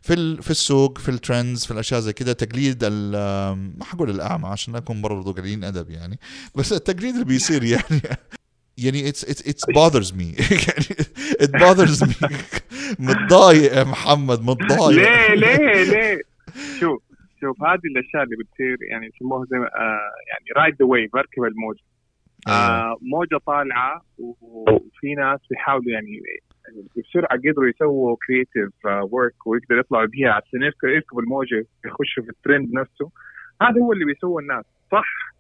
في 0.03 0.15
ال- 0.15 0.43
في 0.43 0.51
السوق 0.51 0.99
في 0.99 1.09
ال 1.09 1.17
trends 1.17 1.65
في 1.65 1.71
الأشياء 1.71 2.01
زي 2.01 2.13
كده. 2.13 2.33
تقليد 2.33 2.85
ما 2.85 3.85
حقول 3.85 4.11
الأعمى 4.11 4.49
عشان 4.49 4.75
نكون 4.75 5.03
برضو 5.03 5.33
قليلين 5.33 5.65
أدب 5.65 5.91
يعني. 5.91 6.19
بس 6.55 6.73
التقليد 6.73 7.13
اللي 7.15 7.25
بيصير 7.25 7.65
يعني. 7.65 8.01
يعني 8.79 9.09
it's 9.09 9.25
it's 9.25 9.49
it's 9.49 9.65
bothers 9.65 10.13
me. 10.13 10.27
يعني 10.69 10.85
it 11.43 11.51
bothers 11.63 12.03
me. 12.09 12.27
متضايق 12.99 13.73
يا 13.73 13.85
محمد 13.85 14.43
متضايق. 14.43 14.89
ليه 14.89 15.35
ليه 15.35 15.85
ليه؟ 15.85 16.21
شوف 16.81 17.03
شوف 17.41 17.63
هذه 17.63 17.81
الأشياء 17.85 18.23
اللي 18.23 18.37
بتصير 18.37 18.77
يعني 18.91 19.07
يسموها 19.07 19.47
زي 19.51 19.57
آه 19.57 20.11
يعني 20.29 20.47
ride 20.57 20.75
the 20.79 20.87
wave 20.87 21.13
بركب 21.13 21.45
الموجة. 21.45 21.83
أيوة. 22.49 22.59
آه. 22.59 22.97
موجة 23.03 23.39
طالعة 23.47 24.03
وفي 24.19 25.15
ناس 25.15 25.41
بيحاولوا 25.51 25.93
يعني 25.93 26.21
بسرعة 26.97 27.39
قدروا 27.39 27.69
يسووا 27.69 28.17
creative 28.27 28.73
work 29.13 29.47
ويقدروا 29.47 29.81
يطلعوا 29.81 30.07
بيها. 30.07 30.31
عشان 30.31 30.63
يركبوا 30.85 31.23
الموجة 31.23 31.67
يخشوا 31.87 32.23
في 32.23 32.31
الترند 32.31 32.75
نفسه. 32.75 33.11
هذا 33.63 33.81
هو 33.81 33.93
اللي 33.93 34.05
بيسوه 34.05 34.41
الناس. 34.41 34.65
صح؟ 34.93 35.32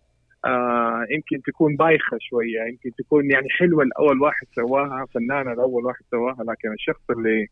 آه 0.44 1.06
يمكن 1.10 1.42
تكون 1.42 1.76
بايخة 1.76 2.16
شوية 2.20 2.60
يمكن 2.70 2.90
تكون 2.98 3.30
يعني 3.30 3.46
حلوة 3.50 3.82
الأول 3.84 4.22
واحد 4.22 4.46
سواها 4.56 5.06
فنانة 5.14 5.52
الأول 5.52 5.84
واحد 5.84 6.04
سواها 6.10 6.44
لكن 6.44 6.72
الشخص 6.72 7.10
اللي 7.10 7.46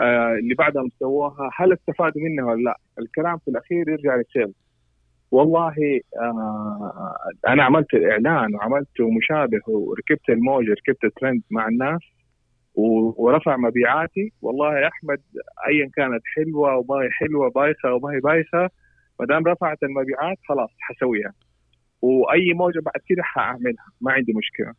آه 0.00 0.32
اللي 0.34 0.54
بعدهم 0.54 0.88
سووها 0.98 1.50
هل 1.56 1.72
استفادوا 1.72 2.22
منها 2.22 2.44
ولا 2.44 2.62
لا؟ 2.62 2.76
الكلام 2.98 3.38
في 3.38 3.48
الأخير 3.48 3.88
يرجع 3.88 4.16
لل 4.16 4.27
sales 4.27 4.54
والله 5.30 5.74
آه 6.22 7.16
أنا 7.48 7.64
عملت 7.64 7.94
الإعلان 7.94 8.54
وعملت 8.54 9.00
مشابه 9.00 9.60
وركبت 9.68 10.28
الموجه 10.28 10.70
ركبت 10.72 11.04
الترند 11.04 11.42
مع 11.50 11.68
الناس 11.68 12.00
ورفع 12.74 13.56
مبيعاتي. 13.56 14.32
والله 14.42 14.78
يا 14.78 14.88
أحمد 14.88 15.20
ايا 15.68 15.90
كانت 15.96 16.22
حلوة 16.36 16.76
وما 16.76 16.94
هي 17.04 17.10
حلوة 17.10 17.50
بايخة 17.50 17.94
وما 17.94 18.14
هي 18.16 18.20
بايخة 18.20 18.70
ما 19.20 19.26
دام 19.26 19.46
رفعت 19.46 19.82
المبيعات 19.82 20.38
خلاص 20.48 20.70
حسويها. 20.80 21.32
وأي 22.04 22.52
موجة 22.52 22.80
بعد 22.80 23.02
كده 23.08 23.22
حأعملها 23.22 23.86
ما 24.00 24.12
عندي 24.12 24.32
مشكلة. 24.32 24.72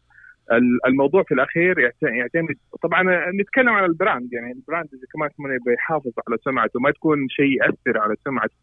الموضوع 0.87 1.23
في 1.23 1.33
الأخير 1.33 1.79
يعتمد 2.01 2.55
طبعا 2.83 3.03
نتكلم 3.41 3.69
عن 3.69 3.85
ال 3.85 3.93
brand 3.93 4.33
يعني 4.33 4.51
ال 4.51 4.57
brand 4.57 4.87
إذا 4.93 5.07
كمان 5.13 5.29
كمان 5.37 5.59
بيحافظ 5.65 6.11
على 6.27 6.37
سمعته 6.45 6.79
ما 6.79 6.91
تكون 6.91 7.17
شيء 7.29 7.51
يأثر 7.61 7.99
على 7.99 8.15
سمعته. 8.25 8.55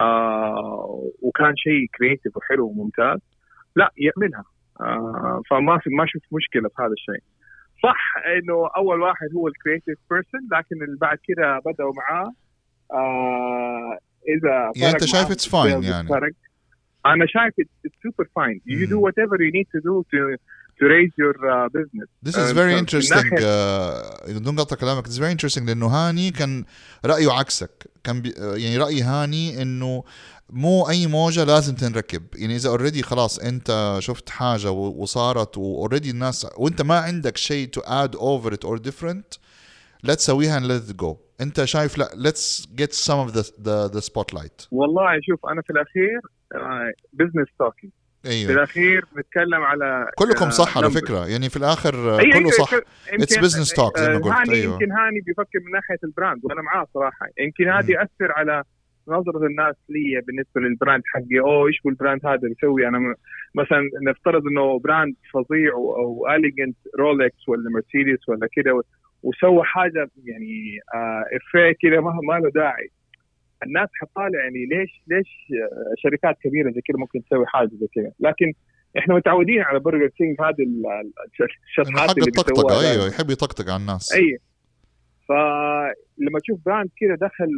آه 0.00 1.10
وكان 1.22 1.56
شيء 1.56 1.86
creative 1.98 2.36
وحلو 2.36 2.66
وممتاز. 2.68 3.20
لا 3.76 3.90
يعملها. 3.96 4.44
آه 4.80 5.42
فما 5.50 5.78
في 5.78 5.90
ما 5.90 6.06
شفت 6.06 6.32
مشكلة 6.32 6.68
في 6.68 6.82
هذا 6.82 6.92
الشيء. 6.92 7.24
صح 7.82 8.02
إنه 8.36 8.68
أول 8.76 9.00
واحد 9.00 9.28
هو 9.36 9.48
ال 9.48 9.54
creative 9.54 9.98
person 10.10 10.40
لكن 10.52 10.82
اللي 10.84 10.98
بعد 11.00 11.18
كده 11.28 11.58
بدأوا 11.66 11.92
معاه 12.00 12.32
آه 12.92 13.98
إذا 14.28 14.72
يعني 14.76 14.94
أنت 14.94 15.04
شايف 15.04 15.30
it's 15.30 15.48
fine 15.48 15.82
يعني. 15.82 16.08
فرق. 16.08 16.32
أنا 17.06 17.26
شايف 17.26 17.54
it's 17.60 17.94
super 18.02 18.28
fine 18.36 18.60
you 18.66 18.88
do 18.88 19.00
whatever 19.00 19.42
you 19.42 19.50
need 19.50 20.36
to 20.80 20.82
do 20.82 20.84
to 20.84 20.86
to 20.86 20.88
raise 20.88 21.12
your 21.22 21.34
uh, 21.54 21.68
business. 21.76 22.08
This 22.22 22.36
is 22.36 22.52
very 22.52 22.74
uh, 22.74 22.78
interesting. 22.78 23.30
بدون 24.28 24.56
قطع 24.56 24.76
كلامك. 24.76 25.06
Is 25.06 25.18
very 25.18 25.32
interesting 25.32 25.66
لأنه 25.66 25.86
هاني 25.86 26.30
كان 26.30 26.64
رأيه 27.04 27.32
عكسك. 27.32 27.90
كان 28.04 28.22
بي 28.22 28.34
يعني 28.38 28.76
رأي 28.76 29.02
هاني 29.02 29.62
إنه 29.62 30.04
مو 30.50 30.88
أي 30.88 31.06
موجة 31.06 31.44
لازم 31.44 31.74
تنركب. 31.74 32.22
يعني 32.34 32.56
إذا 32.56 32.68
already 32.68 33.02
خلاص 33.02 33.38
أنت 33.38 33.96
شفت 33.98 34.28
حاجة 34.28 34.70
وصارت 34.70 35.58
و 35.58 35.64
already 35.64 36.10
الناس 36.10 36.46
وأنت 36.56 36.82
ما 36.82 36.98
عندك 36.98 37.36
شيء 37.36 37.68
to 37.68 37.80
add 37.80 38.16
over 38.16 38.52
it 38.52 38.64
or 38.64 38.78
different 38.78 39.34
لا 40.02 40.14
تسويها 40.14 40.60
and 40.60 40.62
let 40.62 40.90
it 40.90 40.96
go. 40.96 41.16
أنت 41.40 41.64
شايف 41.64 41.98
لا 41.98 42.08
let's 42.08 42.66
get 42.66 42.94
some 42.94 43.28
of 43.28 43.32
the 43.32 43.42
the, 43.42 43.88
the 43.96 44.00
spotlight. 44.00 44.66
والله 44.70 45.20
شوف 45.20 45.46
أنا 45.46 45.62
في 45.62 45.70
الأخير 45.70 46.20
business 47.12 47.48
talking 47.58 47.92
أيوه. 48.26 48.46
في 48.46 48.52
الاخير 48.52 49.04
بنتكلم 49.16 49.62
على 49.62 50.10
كلكم 50.14 50.50
صح 50.50 50.78
على 50.78 50.90
فكرة. 50.90 51.28
يعني 51.28 51.48
في 51.48 51.56
الآخر 51.56 52.20
أيوة 52.20 52.38
كله 52.38 52.50
صح. 52.50 52.70
it's 53.08 53.38
business 53.38 53.72
talk 53.72 53.98
زي 53.98 54.08
ما 54.08 54.18
قلت. 54.18 54.26
هاني 54.26 54.54
أيوة. 54.54 54.72
يمكن 54.72 54.92
هاني 54.92 55.20
بيفكر 55.20 55.58
من 55.66 55.72
ناحية 55.72 55.98
ال 56.04 56.11
brand 56.11 56.44
وأنا 56.44 56.62
معاه 56.62 56.86
صراحة. 56.94 57.26
يمكن 57.38 57.68
هذا 57.68 57.92
ياثر 57.92 58.32
على 58.32 58.62
نظرة 59.08 59.46
الناس 59.46 59.74
لي 59.88 60.20
بالنسبة 60.26 60.60
لل 60.60 60.72
brand 60.72 61.02
حقي. 61.06 61.40
أوه 61.40 61.68
إيش 61.68 61.76
هو 61.86 61.90
ال 61.90 61.96
brand 61.96 62.26
هذا 62.26 62.48
بيسوي 62.48 62.88
أنا 62.88 63.14
مثلا 63.54 63.82
نفترض 64.08 64.42
إنه 64.46 64.78
brand 64.78 65.14
فظيع 65.34 65.72
أو 65.72 66.26
elegant 66.30 66.76
رولكس 66.98 67.48
ولا 67.48 67.70
مرسيدس 67.70 68.28
ولا 68.28 68.48
كده 68.52 68.82
وسوى 69.22 69.64
حاجة 69.64 70.10
يعني 70.24 70.78
آه 70.94 71.24
إفيه 71.36 71.76
كده 71.80 72.00
ما, 72.00 72.18
ما 72.28 72.38
له 72.38 72.50
داعي. 72.50 72.90
الناس 73.66 73.88
حطالع 74.00 74.44
يعني 74.44 74.66
ليش 74.66 75.02
ليش 75.08 75.28
شركات 76.02 76.36
كبيرة 76.42 76.70
زي 76.70 76.80
كذا 76.80 76.96
ممكن 76.96 77.24
تسوي 77.24 77.46
حاجة 77.46 77.70
زي 77.80 77.86
كذا 77.94 78.12
لكن 78.20 78.52
إحنا 78.98 79.14
متعودين 79.14 79.60
على 79.60 79.78
برجر 79.80 80.08
كينج 80.08 80.36
هذه 80.40 80.66
الشطحات 81.68 82.18
اللي 82.18 82.30
بيسووها 82.30 82.92
أيوه 82.92 83.06
يحب 83.06 83.30
يطقطق 83.30 83.70
على 83.70 83.80
الناس. 83.80 84.14
أيوه 84.14 84.38
فلما 85.28 86.38
تشوف 86.42 86.60
brand 86.66 86.90
كذا 87.00 87.14
دخل 87.14 87.50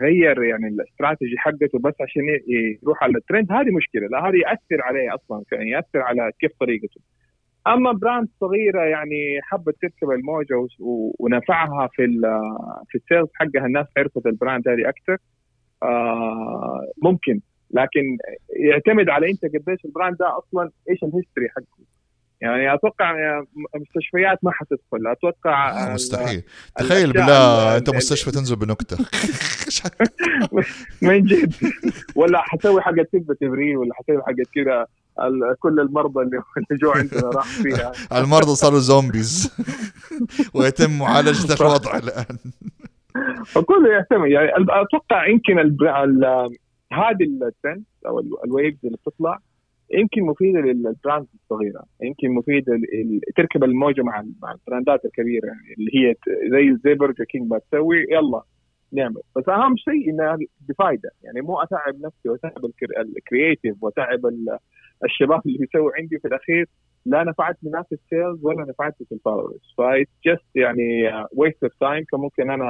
غير 0.00 0.42
يعني 0.42 0.68
الاستراتيجي 0.68 1.38
حقته 1.38 1.78
بس 1.78 1.94
عشان 2.00 2.22
يروح 2.82 3.02
على 3.02 3.12
الترند 3.16 3.52
هذه 3.52 3.70
مشكلة. 3.70 4.06
لا 4.06 4.28
هذه 4.28 4.36
يأثر 4.36 4.82
عليه 4.82 5.14
أصلا 5.14 5.44
يعني 5.52 5.70
يأثر 5.70 6.00
على 6.00 6.32
كيف 6.40 6.50
طريقته. 6.60 7.00
أما 7.66 7.92
brand 7.92 8.28
صغيرة 8.40 8.80
يعني 8.82 9.40
حبت 9.42 9.74
تركب 9.82 10.10
الموجة 10.10 10.66
ونفعها 11.20 11.88
في 11.92 12.04
في 12.88 12.98
ال 12.98 13.03
sales 13.03 13.28
حقها 13.34 13.66
الناس 13.66 13.86
عرفت 13.98 14.26
ال 14.26 14.33
brand 14.33 14.68
هذه 14.68 14.88
أكثر. 14.88 15.18
آه 15.82 16.80
ممكن. 17.02 17.40
لكن 17.70 18.02
يعتمد 18.60 19.08
على 19.08 19.26
أنت 19.30 19.42
قديش 19.44 19.84
ال 19.84 19.89
brand 19.89 20.16
ده 20.16 20.38
أصلا 20.38 20.70
إيش 20.90 20.98
ال 21.02 21.08
history 21.08 21.48
حقه. 21.48 21.95
يعني 22.40 22.74
أتوقع 22.74 23.14
مستشفيات 23.74 24.38
ما 24.42 24.50
حتدخل 24.52 25.06
أتوقع 25.06 25.92
مستحيل. 25.94 26.42
تخيل 26.76 27.12
بالله 27.12 27.76
أنت 27.76 27.90
مستشفى 27.90 28.30
تنزل 28.30 28.56
بنكتة. 28.56 28.96
من 31.02 31.22
جد. 31.22 31.54
ولا 32.16 32.42
حسوي 32.42 32.82
حاجة 32.82 33.08
تبه 33.12 33.34
تبرير 33.34 33.78
ولا 33.78 33.94
حسوي 33.94 34.22
حاجة 34.26 34.42
كذا 34.54 34.86
كل 35.58 35.80
المرضى 35.80 36.22
اللي 36.22 36.42
جو 36.82 36.90
عندنا 36.90 37.30
راح 37.30 37.46
فيها. 37.46 37.92
المرضى 38.12 38.54
صاروا 38.54 38.78
zombies 38.78 39.56
ويتم 40.54 40.98
معالجة 40.98 41.54
الوضع 41.60 41.96
الآن. 41.96 42.38
فكله 43.46 43.92
يعتمد 43.92 44.30
يعني 44.30 44.50
أتوقع 44.70 45.26
يمكن 45.26 45.58
هذه 46.92 47.22
الترند 47.22 47.84
أو 48.06 48.20
ال 48.44 48.50
waves 48.50 48.78
اللي 48.84 48.96
بتطلع 49.06 49.38
يمكن 49.90 50.22
مفيده 50.22 50.60
لل 50.60 50.77
brands 50.77 51.28
الصغيره 51.34 51.84
يمكن 52.02 52.30
مفيده 52.30 52.80
تركب 53.36 53.64
الموجة 53.64 54.02
مع 54.02 54.24
مع 54.42 54.52
البراندات 54.52 55.04
الكبيرة 55.04 55.52
اللي 55.78 55.90
هي 55.94 56.14
زي 56.50 56.76
زي 56.84 56.94
برجر 56.94 57.24
كينج 57.24 57.50
ما 57.50 57.58
تسوي 57.58 58.06
يلا 58.10 58.42
نعمل. 58.92 59.20
بس 59.36 59.48
أهم 59.48 59.76
شيء 59.76 60.10
إنها 60.10 60.38
بفائده 60.68 61.10
يعني 61.22 61.40
مو 61.40 61.58
أتعب 61.62 61.94
نفسي 62.00 62.28
وأتعب 62.28 62.64
ال 63.16 63.23
creative 63.23 63.76
وأتعب 63.80 64.20
الشباب 65.04 65.40
اللي 65.46 65.58
بيسوي 65.58 65.92
عندي 65.98 66.18
في 66.18 66.28
الأخير. 66.28 66.66
لا 67.06 67.24
نفعتني 67.24 67.70
لا 67.70 67.82
في 67.82 67.92
ال 67.94 68.02
sales 68.02 68.44
ولا 68.44 68.66
نفعتني 68.70 69.06
في 69.06 69.14
ال 69.14 69.20
followers 69.20 69.74
ف 69.78 69.84
it's 69.84 70.08
just 70.26 70.56
يعني 70.56 71.12
waste 71.32 71.62
of 71.62 71.72
time 71.80 72.04
كان 72.10 72.20
ممكن 72.20 72.50
أنا 72.50 72.66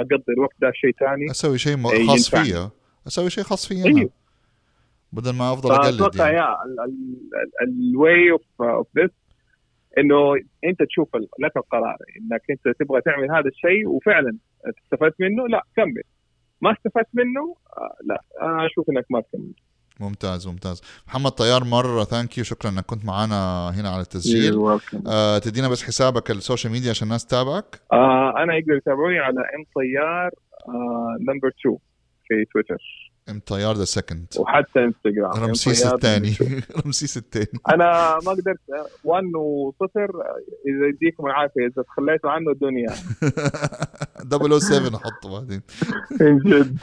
أقضي 0.00 0.24
الوقت 0.28 0.54
ده 0.60 0.72
شيء 0.74 0.90
ثاني 1.00 1.30
أسوي 1.30 1.58
شيء 1.58 1.76
خاص 2.06 2.30
فيا. 2.30 2.70
أسوي 3.06 3.30
شيء 3.30 3.44
خاص 3.44 3.68
فيا 3.68 3.84
أيوه. 3.84 4.10
بدل 5.12 5.34
ما 5.34 5.52
أفضل 5.52 5.74
أقلد 5.74 6.02
أتوقع 6.02 6.30
يا 6.30 6.56
ال 7.62 8.30
way 8.30 8.37
of 8.37 8.42
of 8.60 8.86
this 8.98 9.10
إنه 9.98 10.34
أنت 10.64 10.82
تشوف 10.82 11.16
لك 11.16 11.56
القرار. 11.56 11.96
إنك 12.20 12.42
أنت 12.50 12.76
تبغى 12.80 13.00
تعمل 13.00 13.30
هذا 13.30 13.48
الشيء 13.48 13.88
وفعلا 13.88 14.36
استفدت 14.84 15.14
منه 15.20 15.48
لا 15.48 15.64
كمل. 15.76 16.02
ما 16.60 16.72
استفدت 16.72 17.08
منه 17.14 17.56
آه 17.76 17.96
لا 18.04 18.22
أنا 18.42 18.66
أشوف 18.66 18.90
إنك 18.90 19.04
ما 19.10 19.20
تكمل. 19.20 19.52
ممتاز 20.00 20.48
ممتاز. 20.48 20.82
محمد 21.08 21.30
طيار 21.30 21.64
مرة 21.64 22.04
thank 22.04 22.38
you 22.38 22.44
شكرا 22.44 22.70
إنك 22.70 22.84
كنت 22.84 23.04
معنا 23.04 23.70
هنا 23.70 23.88
على 23.88 24.00
التسجيل. 24.00 24.78
آه 25.06 25.38
تدينا 25.38 25.68
بس 25.68 25.82
حسابك 25.82 26.30
ال 26.30 26.36
social 26.36 26.72
media 26.72 26.90
عشان 26.90 27.06
الناس 27.06 27.26
تتابعك؟ 27.26 27.80
آه 27.92 28.34
أنا 28.42 28.56
يقدر 28.56 28.76
يتابعوني 28.76 29.18
على 29.18 29.40
M 29.40 29.64
طيار 29.74 30.30
number 31.20 31.48
آه 31.48 31.60
2 31.60 31.76
في 32.28 32.44
تويتر 32.52 33.07
M 33.30 33.40
طيار 33.46 33.76
the 33.76 33.84
second 33.84 34.26
وحتى 34.38 34.84
انستغرام 34.84 35.44
رمسيس 35.44 35.86
الثاني. 35.86 36.36
رمسيس 36.84 37.16
الثاني. 37.16 37.60
أنا 37.68 38.18
ما 38.26 38.32
قدرت. 38.32 38.58
1 39.04 39.24
وصفر. 39.34 40.10
إذا 40.68 40.86
يديكم 40.88 41.26
العافية. 41.26 41.66
إذا 41.66 41.82
تخليتوا 41.82 42.30
عنه 42.30 42.50
الدنيا. 42.50 42.94
007 44.60 44.96
احطه 44.96 45.30
بعدين. 45.30 45.62
من 46.20 46.38
جد. 46.38 46.78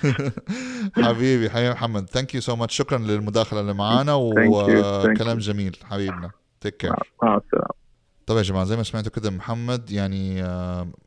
حبيبي 0.96 1.50
حبيبي 1.50 1.72
محمد. 1.72 2.10
thank 2.10 2.36
you 2.36 2.42
so 2.42 2.56
much 2.56 2.76
شكرا 2.76 2.98
للمداخلة 2.98 3.60
اللي 3.62 3.74
معانا 3.74 4.14
وكلام 4.14 5.38
جميل 5.38 5.78
حبيبنا. 5.84 6.32
تيك 6.62 6.78
كير 6.78 6.94
مع 7.24 7.38
السلامة. 7.38 7.85
طيب 8.28 8.38
يا 8.38 8.44
جماعة 8.44 8.66
زي 8.66 8.76
ما 8.76 8.84
سمعتوا 8.84 9.12
كده 9.12 9.30
محمد 9.30 9.92
يعني 9.92 10.44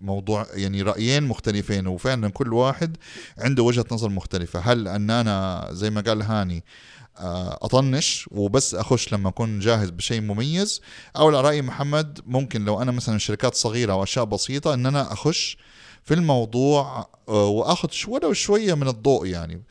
موضوع 0.00 0.46
يعني 0.52 0.82
رأيين 0.82 1.22
مختلفين 1.22 1.86
وفعلا 1.86 2.28
كل 2.28 2.52
واحد 2.52 2.96
عنده 3.38 3.62
وجهة 3.62 3.84
نظر 3.92 4.08
مختلفة. 4.08 4.60
هل 4.60 4.88
أن 4.88 5.10
أنا 5.10 5.68
زي 5.72 5.90
ما 5.90 6.00
قال 6.00 6.22
هاني 6.22 6.64
أطنش 7.62 8.28
وبس 8.30 8.74
أخش 8.74 9.12
لما 9.12 9.28
أكون 9.28 9.60
جاهز 9.60 9.90
بشيء 9.90 10.20
مميز؟ 10.20 10.80
أو 11.16 11.28
رأي 11.28 11.62
محمد 11.62 12.20
ممكن 12.26 12.64
لو 12.64 12.82
أنا 12.82 12.92
مثلا 12.92 13.18
شركات 13.18 13.54
صغيرة 13.54 13.92
أو 13.92 14.02
أشياء 14.02 14.24
بسيطة 14.24 14.74
أن 14.74 14.86
أنا 14.86 15.12
أخش 15.12 15.58
في 16.04 16.14
الموضوع 16.14 17.08
وأخذ 17.26 17.88
ولو 18.08 18.32
شوية 18.32 18.74
من 18.74 18.88
الضوء 18.88 19.26
يعني. 19.26 19.62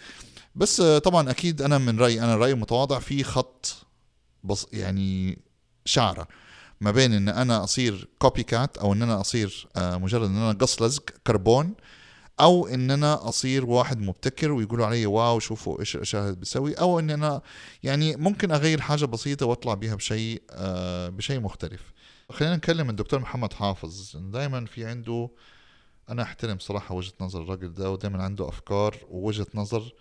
بس 0.55 0.81
طبعا 0.81 1.31
أكيد 1.31 1.61
أنا 1.61 1.77
من 1.77 1.99
رايي 1.99 2.21
أنا 2.21 2.35
رايي 2.35 2.53
متواضع 2.53 2.99
في 2.99 3.23
خط 3.23 3.75
بس 4.43 4.67
يعني 4.73 5.39
شعرة. 5.85 6.27
ما 6.81 6.91
بين 6.91 7.13
إن 7.13 7.29
أنا 7.29 7.63
أصير 7.63 8.07
copycat 8.19 8.77
أو 8.77 8.93
إن 8.93 9.01
أنا 9.01 9.21
أصير 9.21 9.67
آه، 9.75 9.97
مجرد 9.97 10.29
إن 10.29 10.35
أنا 10.35 10.51
قص 10.51 10.81
لزق 10.81 11.03
كربون 11.27 11.73
أو 12.39 12.67
إن 12.67 12.91
أنا 12.91 13.29
أصير 13.29 13.65
واحد 13.65 13.99
مبتكر 13.99 14.51
ويقولوا 14.51 14.85
علي 14.85 15.05
wow 15.05 15.39
شوفوا 15.39 15.79
إيش 15.79 15.95
الأشياء 15.95 16.31
بسوي 16.31 16.73
أو 16.73 16.99
إن 16.99 17.09
أنا 17.09 17.41
يعني 17.83 18.15
ممكن 18.15 18.51
أغير 18.51 18.81
حاجة 18.81 19.05
بسيطة 19.05 19.45
وأطلع 19.45 19.73
بيها 19.73 19.95
بشيء 19.95 20.41
آه، 20.51 21.09
بشيء 21.09 21.39
مختلف. 21.39 21.81
خلينا 22.31 22.55
نكلم 22.55 22.89
الدكتور 22.89 23.19
محمد 23.19 23.53
حافظ. 23.53 24.15
دائما 24.15 24.65
في 24.65 24.85
عنده 24.85 25.29
أنا 26.09 26.23
أحترم 26.23 26.59
صراحة 26.59 26.95
وجهة 26.95 27.13
نظر 27.21 27.41
الراجل 27.41 27.73
ده 27.73 27.91
ودائما 27.91 28.23
عنده 28.23 28.49
أفكار 28.49 28.97
ووجهة 29.09 29.47
نظر 29.53 29.93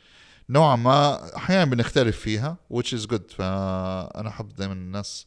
نوعا 0.51 0.77
ما 0.77 1.37
أحيانا 1.37 1.65
بنختلف 1.65 2.19
فيها 2.21 2.57
which 2.75 2.87
is 2.99 3.07
good. 3.07 3.35
فأنا 3.37 4.29
أحب 4.29 4.49
دائما 4.49 4.73
الناس 4.73 5.27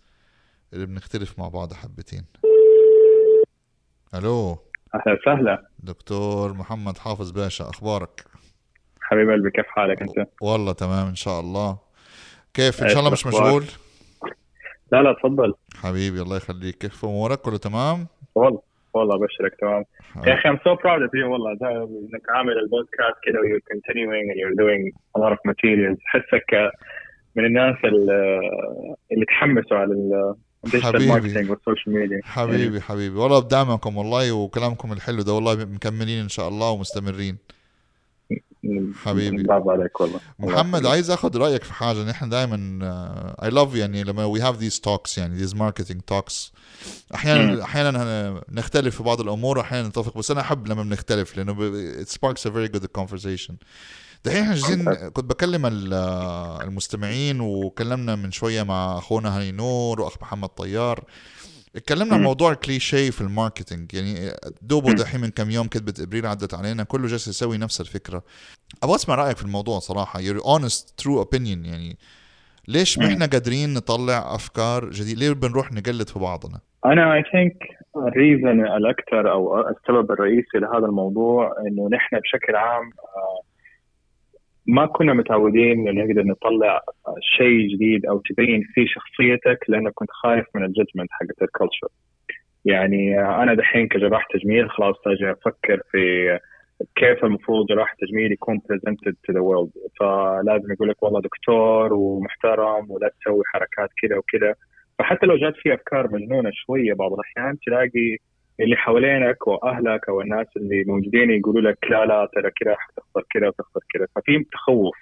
اللي 0.74 0.86
بنختلف 0.86 1.40
مع 1.40 1.48
بعض 1.48 1.74
حبتين. 1.74 2.26
ألو؟ 4.16 4.58
أهلا 4.96 5.18
وسهلا. 5.22 5.68
دكتور 5.80 6.54
محمد 6.54 6.98
حافظ 6.98 7.32
باشا 7.32 7.70
أخبارك؟ 7.70 8.26
حبيب 9.02 9.30
قلبي 9.30 9.52
كيف 9.52 9.66
حالك 9.66 10.02
أنت؟ 10.02 10.28
والله 10.42 10.74
تمام 10.74 11.08
إن 11.08 11.16
شاء 11.16 11.40
الله. 11.40 11.78
كيف؟ 12.54 12.84
إن 12.84 12.90
شاء 12.90 13.00
الله 13.00 13.12
مش؟ 13.12 13.28
مشغول؟ 13.28 13.64
لا 14.92 15.02
لا 15.02 15.14
تفضل. 15.14 15.54
حبيبي 15.76 16.22
الله 16.22 16.38
يخليك. 16.38 16.78
كيف 16.78 17.06
أمورك؟ 17.06 17.42
كله 17.42 17.58
تمام؟ 17.58 18.08
والله 18.36 18.62
والله 18.94 19.16
ابشرك 19.16 19.56
تمام. 19.60 19.84
يا 20.28 20.34
أخي 20.34 20.50
I'm 20.50 20.60
so 20.60 20.76
proud 20.76 21.02
of 21.08 21.12
you 21.14 21.26
والله. 21.26 21.58
ده 21.62 21.84
إنك 21.84 22.30
عامل 22.30 22.54
البودكاست 22.58 23.18
كده 23.24 23.40
you're 23.40 23.64
continuing 23.74 24.26
and 24.32 24.38
you're 24.40 24.58
doing 24.64 24.92
a 25.18 25.20
lot 25.22 25.34
of 25.34 25.40
materials. 25.52 25.98
احسك 26.08 26.72
من 27.36 27.46
الناس 27.46 27.76
اللي, 27.84 29.26
تحمسوا 29.28 29.78
على 29.78 29.94
حبيبي. 30.68 31.08
marketing 31.08 31.50
وال 31.50 31.61
social 31.61 31.96
media 31.96 32.20
حبيبي 32.24 32.82
حبيبي. 32.82 33.16
والله 33.16 33.40
بدعمكم 33.40 33.98
والله 33.98 34.32
وكلامكم 34.32 34.94
الحلو 34.94 35.22
ده 35.22 35.34
والله 35.34 35.56
مكملين 35.56 36.24
إن 36.24 36.30
شاء 36.30 36.48
الله 36.48 36.70
ومستمرين. 36.70 37.38
حبيبي. 39.04 39.44
برافو 39.44 39.72
عليك 39.72 40.02
والله. 40.02 40.20
محمد 40.40 40.86
عايز 40.86 41.12
اخذ 41.12 41.38
رأيك 41.38 41.64
في 41.64 41.74
حاجة. 41.74 42.04
نحن 42.04 42.30
دائما 42.30 42.80
I 43.44 43.50
love 43.50 43.76
يعني 43.76 44.04
لما 44.04 44.26
we 44.26 44.42
have 44.42 44.58
these 44.58 44.80
talks 44.80 45.18
يعني 45.18 45.36
these 45.36 45.56
marketing 45.56 46.02
talks 46.02 46.54
أحيانا 47.16 47.64
أحيانا 47.64 48.44
نختلف 48.52 48.98
في 48.98 49.04
بعض 49.04 49.22
الأمور 49.22 49.58
واحيانا 49.58 49.88
نتفق 49.88 50.18
بس 50.18 50.32
أنا 50.32 50.42
أحب 50.42 50.68
لما 50.68 50.84
بنختلف 50.84 51.38
لأنه 51.38 51.54
sparks 52.04 52.48
a 52.48 52.52
very 52.52 52.68
good 52.68 52.86
conversation. 52.86 53.54
دحين 54.26 54.42
إحنا 54.42 54.54
جالسين 54.54 54.86
كنت 55.10 55.26
بكلم 55.26 55.66
ال- 55.66 55.94
المستمعين 56.64 57.42
وكلمنا 57.42 58.16
من 58.16 58.32
شوية 58.32 58.64
مع 58.64 58.98
أخونا 58.98 59.38
هاني 59.38 59.52
نور 59.52 60.02
وأخ 60.02 60.22
محمد 60.22 60.50
طيار. 60.50 61.04
اتكلمنا 61.76 62.14
عن. 62.16 62.24
موضوع 62.24 62.52
الكليشيه 62.52 63.10
في 63.10 63.22
ال 63.22 63.28
marketing. 63.28 63.94
يعني 63.94 64.32
دوبو. 64.62 64.92
دحين 64.92 65.22
من 65.22 65.30
كم 65.30 65.50
يوم 65.52 65.68
كذبة 65.68 66.00
إبريل 66.00 66.26
عدت 66.26 66.54
علينا 66.54 66.84
كله 66.84 67.08
جالس 67.08 67.28
يسوي 67.28 67.58
نفس 67.58 67.82
الفكرة. 67.82 68.24
أبغى 68.84 68.96
أسمع 68.96 69.16
رأيك 69.16 69.38
في 69.38 69.44
الموضوع 69.44 69.80
صراحة. 69.80 70.20
Your 70.20 70.42
honest 70.44 71.04
true 71.04 71.24
opinion. 71.26 71.66
يعني 71.66 71.98
ليش 72.68 72.98
ما. 73.00 73.08
إحنا 73.08 73.26
قادرين 73.26 73.74
نطلع 73.74 74.36
أفكار 74.36 74.90
جديدة؟ 74.90 75.20
ليه 75.20 75.32
بنروح 75.32 75.72
نقلد 75.72 76.10
في 76.10 76.20
بعضنا؟ 76.20 76.60
أنا 76.86 77.14
اي 77.14 77.24
think 77.32 77.58
ال 78.08 78.16
reason 78.16 78.66
الأكثر 78.66 79.32
أو 79.32 79.60
السبب 79.70 80.12
الرئيسي 80.12 80.58
لهذا 80.58 80.86
الموضوع 80.86 81.54
إنه 81.68 81.90
نحن 81.92 82.20
بشكل 82.20 82.56
عام 82.56 82.84
آه، 83.00 83.42
ما 84.70 84.86
كنا 84.86 85.14
متعودين 85.14 85.88
إنه 85.88 86.04
نقدر 86.04 86.24
نطلع 86.24 86.82
شيء 87.38 87.68
جديد 87.68 88.06
أو 88.06 88.22
تبين 88.30 88.64
فيه 88.74 88.86
شخصيتك 88.88 89.60
لأنك 89.68 89.92
كنت 89.96 90.12
خايف 90.12 90.46
من 90.56 90.64
ال 90.64 90.69
judgment 90.69 91.10
حقت 91.12 91.42
ال 91.42 91.48
culture 91.48 91.88
يعني 92.66 93.20
أنا 93.20 93.54
دحين 93.54 93.88
كجراح 93.88 94.28
تجميل 94.34 94.70
خلاص 94.70 94.96
أجي 95.08 95.32
أفكر 95.32 95.82
في 95.92 96.40
كيف 96.96 97.26
المفروض 97.26 97.68
جراح 97.68 97.94
تجميل 97.94 98.32
يكون 98.32 98.60
presented 98.60 99.14
to 99.14 99.34
the 99.34 99.42
world. 99.42 100.00
فلازم 100.00 100.72
يقول 100.72 100.90
لك 100.90 101.04
والله 101.04 101.22
دكتور 101.22 101.94
ومحترم 101.94 102.92
ولا 102.92 103.12
تسوي 103.20 103.44
حركات 103.46 103.90
كذا 104.02 104.18
وكذا. 104.18 104.56
فحتى 105.00 105.26
لو 105.26 105.38
جات 105.38 105.54
في 105.56 105.74
أفكار 105.74 106.14
مجنونة 106.14 106.50
شوية 106.54 106.94
بعض 106.94 107.14
الأحيان 107.14 107.58
تلاقي 107.66 108.18
اللي 108.60 108.76
حوالينك 108.76 109.48
وأهلك 109.48 110.10
أو 110.10 110.22
الناس 110.22 110.48
اللي 110.58 110.84
موجودين 110.88 111.32
يقولوا 111.32 111.72
لك 111.72 111.78
لا 111.92 112.06
لا 112.06 112.30
ترى 112.34 112.52
كذا 112.52 112.76
حتخسر 112.80 113.24
كذا 113.30 113.48
وتخسر 113.48 113.80
كذا. 113.94 114.08
ففي 114.16 114.46
تخوف. 114.52 114.96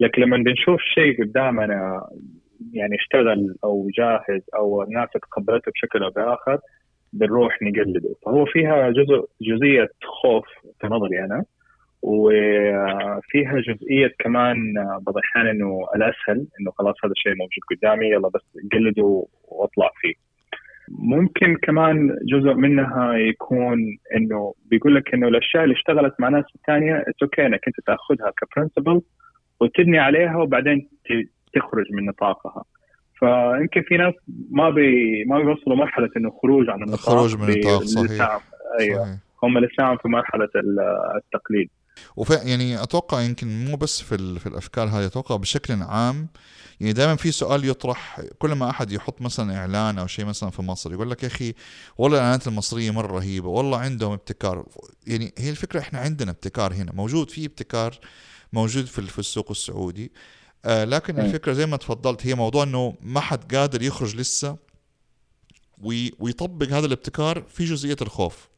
لكن 0.00 0.22
لما 0.22 0.36
بنشوف 0.36 0.80
شيء 0.80 1.22
قدامنا 1.22 2.02
يعني 2.72 2.96
اشتغل 2.96 3.56
أو 3.64 3.88
جاهز 3.98 4.42
أو 4.54 4.82
الناس 4.82 5.08
تقبلته 5.10 5.72
بشكل 5.72 6.02
أو 6.02 6.10
بآخر 6.10 6.58
بنروح 7.12 7.62
نقلده. 7.62 8.14
فهو 8.26 8.44
فيها 8.44 8.90
جزء 8.90 9.26
جزئية 9.42 9.88
خوف 10.22 10.46
في 10.80 10.86
نظري 10.86 11.24
أنا 11.24 11.44
وفيها 12.02 13.60
جزئية 13.60 14.14
كمان 14.18 14.56
بعض 14.76 15.16
الأحيان 15.16 15.46
إنه 15.46 15.86
الأسهل 15.96 16.46
إنه 16.60 16.70
خلاص 16.78 16.94
هذا 17.04 17.12
الشيء 17.12 17.32
موجود 17.32 17.62
قدامي 17.70 18.06
يلا 18.06 18.28
بس 18.28 18.42
قلده 18.72 19.26
وأطلع 19.48 19.90
فيه. 20.00 20.14
ممكن 21.20 21.56
كمان 21.56 22.18
جزء 22.32 22.54
منها 22.54 23.12
يكون 23.14 23.78
إنه 24.16 24.54
بيقول 24.70 24.94
لك 24.94 25.14
إنه 25.14 25.28
الأشياء 25.28 25.64
اللي 25.64 25.74
اشتغلت 25.74 26.14
مع 26.18 26.28
ناس 26.28 26.44
ثانية 26.66 26.96
it's 27.08 27.22
okay 27.22 27.46
إنك 27.46 27.60
أنت 27.68 27.76
تأخذها 27.86 28.32
ك 28.40 28.46
principle 28.46 29.00
وتبني 29.60 29.98
عليها 29.98 30.36
وبعدين 30.36 30.88
تخرج 31.54 31.84
من 31.92 32.04
نطاقها 32.06 32.64
فيمكن 33.18 33.82
في 33.82 33.96
ناس 33.96 34.14
ما 34.50 34.70
بي 34.70 35.24
ما 35.24 35.38
بيوصلوا 35.38 35.76
مرحلة 35.76 36.08
إنه 36.16 36.30
خروج 36.42 36.68
عن 36.70 36.82
النطاق 36.82 36.94
الخروج 37.10 37.36
من 37.36 37.48
النطاق، 37.52 37.82
صحيح. 37.82 38.38
أيوه 38.80 39.04
صحيح. 39.04 39.16
هم 39.42 39.58
لسان 39.58 39.96
في 39.96 40.08
مرحلة 40.08 40.48
ال- 40.56 40.80
التقليد 41.16 41.68
وف 42.16 42.30
يعني 42.30 42.82
أتوقع 42.82 43.20
يمكن 43.22 43.64
مو 43.64 43.76
بس 43.76 44.00
في 44.00 44.38
في 44.38 44.46
الأفكار 44.46 44.88
هذه 44.88 45.06
أتوقع 45.06 45.36
بشكل 45.36 45.82
عام 45.82 46.28
يعني 46.80 46.92
دائما 46.92 47.16
في 47.16 47.32
سؤال 47.32 47.64
يطرح 47.64 48.20
كل 48.38 48.52
ما 48.52 48.70
أحد 48.70 48.92
يحط 48.92 49.20
مثلا 49.22 49.56
إعلان 49.56 49.98
أو 49.98 50.06
شيء 50.06 50.24
مثلا 50.24 50.50
في 50.50 50.62
مصر 50.62 50.92
يقول 50.92 51.10
لك 51.10 51.22
يا 51.22 51.28
أخي 51.28 51.54
والله 51.98 52.16
الإعلانات 52.18 52.46
المصرية 52.46 52.90
مرة 52.90 53.06
رهيبة 53.16 53.48
والله 53.48 53.78
عندهم 53.78 54.12
ابتكار 54.12 54.66
يعني 55.06 55.34
هي 55.38 55.50
الفكرة 55.50 55.80
إحنا 55.80 55.98
عندنا 55.98 56.30
ابتكار 56.30 56.74
هنا 56.74 56.92
موجود 56.92 57.30
في 57.30 57.46
ابتكار 57.46 57.98
موجود 58.52 58.84
في 58.86 59.02
في 59.02 59.18
السوق 59.18 59.50
السعودي 59.50 60.12
آه 60.64 60.84
لكن. 60.84 61.20
الفكرة 61.20 61.52
زي 61.52 61.66
ما 61.66 61.76
تفضلت 61.76 62.26
هي 62.26 62.34
موضوع 62.34 62.62
إنه 62.62 62.94
ما 63.02 63.20
حد 63.20 63.54
قادر 63.56 63.82
يخرج 63.82 64.16
لسه 64.16 64.56
وي- 65.82 66.12
ويطبق 66.18 66.66
هذا 66.66 66.86
الابتكار 66.86 67.42
في 67.48 67.64
جزئية 67.64 67.96
الخوف. 68.02 68.48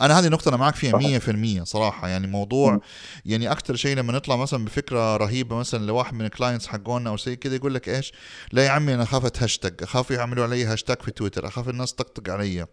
أنا 0.00 0.18
هذه 0.18 0.28
نقطه 0.28 0.48
أنا 0.48 0.56
معك 0.56 0.74
فيها 0.74 0.92
صحيح. 0.92 1.30
100% 1.60 1.62
صراحة. 1.62 2.08
يعني 2.08 2.26
موضوع. 2.26 2.80
يعني 3.24 3.52
أكثر 3.52 3.76
شيء 3.76 3.96
لما 3.96 4.12
نطلع 4.12 4.36
مثلا 4.36 4.64
بفكرة 4.64 5.16
رهيبة 5.16 5.56
مثلا 5.56 5.86
لواحد 5.86 6.14
من 6.14 6.24
ال 6.24 6.29
clients 6.29 6.66
حقونا 6.66 7.10
أو 7.10 7.16
شيء 7.16 7.34
كذا 7.34 7.54
يقول 7.54 7.74
لك 7.74 7.88
إيش؟ 7.88 8.12
لا 8.52 8.64
يا 8.64 8.70
عمي 8.70 8.94
أنا 8.94 9.04
أخاف 9.04 9.42
هاشتاج 9.42 9.74
أخاف 9.82 10.10
يعملوا 10.10 10.44
علي 10.44 10.64
هاشتاج 10.64 11.02
في 11.02 11.10
تويتر. 11.10 11.46
أخاف 11.46 11.68
الناس 11.68 11.94
تطقطق 11.94 12.32
علي. 12.32 12.66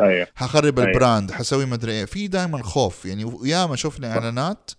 أيوه. 0.00 0.26
حخرب 0.34 0.78
أيوة. 0.78 0.90
ال 0.90 0.97
brand 0.97 1.32
حسوي 1.32 1.66
مدري 1.66 1.92
إيه. 1.92 2.04
في 2.04 2.28
دائما 2.28 2.62
خوف. 2.62 3.06
يعني 3.06 3.24
وياما 3.24 3.76
شفنا 3.76 4.12
إعلانات 4.12 4.70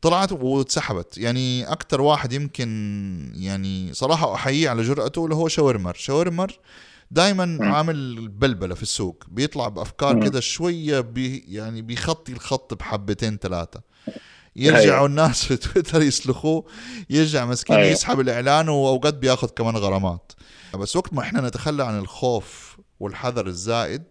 طلعت 0.00 0.32
واتسحبت. 0.32 1.18
يعني 1.18 1.72
أكثر 1.72 2.00
واحد 2.00 2.32
يمكن 2.32 3.32
يعني 3.34 3.94
صراحة 3.94 4.34
أحييه 4.34 4.70
على 4.70 4.82
جرأته 4.82 5.24
اللي 5.24 5.34
هو 5.34 5.48
شاورمر 5.48 5.94
شاورمر 5.94 6.58
دائما 7.10 7.58
عامل 7.60 8.28
بلبلة 8.28 8.74
في 8.74 8.82
السوق 8.82 9.24
بيطلع 9.28 9.68
بأفكار. 9.68 10.24
كده 10.24 10.40
شوية 10.40 11.00
بي 11.00 11.44
يعني 11.48 11.82
بيخطي 11.82 12.32
الخط 12.32 12.74
بحبتين 12.74 13.36
ثلاثة 13.36 13.80
يرجعوا 14.56 14.82
أيوة. 14.84 15.06
الناس 15.06 15.44
في 15.46 15.56
تويتر 15.56 16.02
يسلخوه 16.02 16.64
يرجع 17.10 17.46
مسكين 17.46 17.76
أيوة. 17.76 17.88
يسحب 17.88 18.20
الإعلان 18.20 18.68
وأوقات 18.68 19.14
بياخذ 19.14 19.48
كمان 19.48 19.76
غرامات 19.76 20.32
بس 20.74 20.96
وقت 20.96 21.14
ما 21.14 21.20
إحنا 21.20 21.40
نتخلى 21.40 21.84
عن 21.84 21.98
الخوف 21.98 22.78
والحذر 23.00 23.46
الزائد 23.46 24.04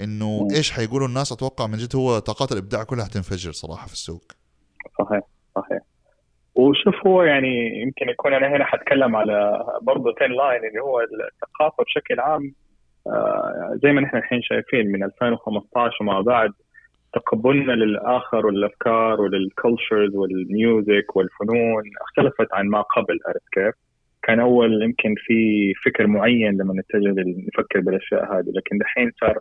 إنه. 0.00 0.48
إيش 0.52 0.70
حيقولوا 0.70 1.08
الناس 1.08 1.32
أتوقع 1.32 1.66
من 1.66 1.78
جد 1.78 1.96
هو 1.96 2.18
طاقات 2.18 2.52
الإبداع 2.52 2.82
كلها 2.82 3.04
حتنفجر 3.04 3.52
صراحة 3.52 3.86
في 3.86 3.92
السوق 3.92 4.32
صحيح 4.98 5.22
صحيح 5.56 5.91
وشوف 6.54 7.06
هو 7.06 7.22
يعني 7.22 7.82
يمكن 7.82 8.08
يكون 8.08 8.34
أنا 8.34 8.48
هنا 8.56 8.64
حتكلم 8.64 9.16
على 9.16 9.64
برضه 9.82 10.14
تين 10.18 10.32
لاين 10.32 10.64
اللي 10.64 10.80
هو 10.80 11.00
الثقافة 11.00 11.84
بشكل 11.84 12.20
عام 12.20 12.54
آه، 13.06 13.78
زي 13.82 13.92
ما 13.92 14.00
نحن 14.00 14.16
الحين 14.16 14.42
شايفين 14.42 14.92
من 14.92 15.04
2015 15.04 15.96
وما 16.00 16.20
بعد 16.20 16.52
تقبلنا 17.12 17.72
للآخر 17.72 18.46
والأفكار 18.46 19.20
ولل 19.20 19.46
cultures 19.46 20.16
وال 20.16 20.45
music 20.45 21.16
والفنون 21.16 21.82
اختلفت 22.02 22.54
عن 22.54 22.66
ما 22.66 22.80
قبل 22.80 23.18
عرفت 23.26 23.48
كيف؟ 23.52 23.74
كان 24.22 24.40
أول 24.40 24.82
يمكن 24.82 25.14
في 25.18 25.72
فكر 25.84 26.06
معين 26.06 26.52
لما 26.52 26.74
نتجه 26.74 27.14
نفكر 27.48 27.80
بالأشياء 27.80 28.24
هذه 28.24 28.50
لكن 28.54 28.78
دحين 28.78 29.10
صار 29.20 29.38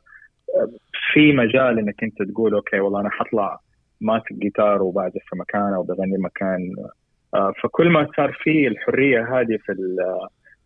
آه، 0.56 0.69
في 1.13 1.34
مجال 1.34 1.80
إنك 1.80 2.04
أنت 2.04 2.21
تقول 2.32 2.54
okay 2.54 2.80
والله 2.80 3.02
أنا 3.02 3.10
حطلع 3.10 3.60
ماسك 4.02 4.34
جيتار 4.34 4.84
وبعزف 4.84 5.21
في 5.30 5.36
مكان 5.36 5.74
أو 5.74 5.84
بغني 5.84 6.17
مكان 6.17 6.76
فكل 7.63 7.89
ما 7.89 8.08
صار 8.17 8.38
في 8.44 8.67
الحرية 8.67 9.39
هذه 9.39 9.58
في 9.65 9.74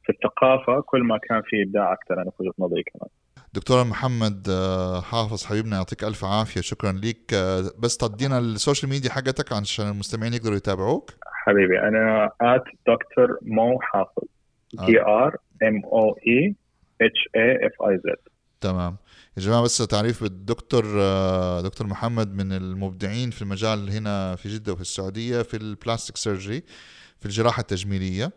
في 0.03 0.09
الثقافة 0.11 0.81
كل 0.81 1.03
ما 1.03 1.17
كان 1.17 1.41
في 1.45 1.63
إبداع 1.63 1.93
أكثر 1.93 2.21
أنا 2.21 2.31
في 2.31 2.43
وجهة 2.43 2.53
نظري 2.59 2.83
كمان. 2.83 3.09
دكتور 3.53 3.83
محمد 3.83 4.47
آه، 4.49 5.01
حافظ 5.01 5.45
حبيبنا 5.45 5.75
يعطيك 5.77 6.03
ألف 6.03 6.25
عافية. 6.25 6.61
شكرا 6.61 6.91
لك 6.91 7.33
آه، 7.33 7.61
بس 7.79 7.97
تدينا 7.97 8.39
ال 8.39 8.47
social 8.47 8.91
media 8.91 9.09
حقتك 9.09 9.53
عشان 9.53 9.89
المستمعين 9.89 10.33
يقدروا 10.33 10.55
يتابعوك. 10.55 11.11
حبيبي 11.25 11.79
أنا 11.79 12.31
at 12.41 12.63
Dr 12.87 13.37
Mo 13.41 13.79
Hafez. 13.81 14.23
آه. 14.79 14.85
D 14.85 15.01
R 15.01 15.35
M 15.63 15.81
O 15.85 16.17
H 16.27 16.55
A 17.01 17.29
F 17.35 17.81
E 17.89 17.97
Z 17.97 18.21
تمام. 18.61 18.95
يا 19.37 19.41
جماعة 19.41 19.61
بس 19.61 19.77
تعريف 19.77 20.23
الدكتور 20.23 20.85
آه، 20.97 21.61
دكتور 21.61 21.87
محمد 21.87 22.33
من 22.33 22.51
المبدعين 22.51 23.31
في 23.31 23.41
المجال 23.41 23.89
هنا 23.89 24.35
في 24.35 24.49
جدة 24.55 24.73
وفي 24.73 24.81
السعودية 24.81 25.41
في 25.41 25.57
ال 25.57 25.65
plastic 25.65 26.17
surgery 26.17 26.63
في 27.19 27.25
الجراحة 27.25 27.59
التجميلية. 27.61 28.31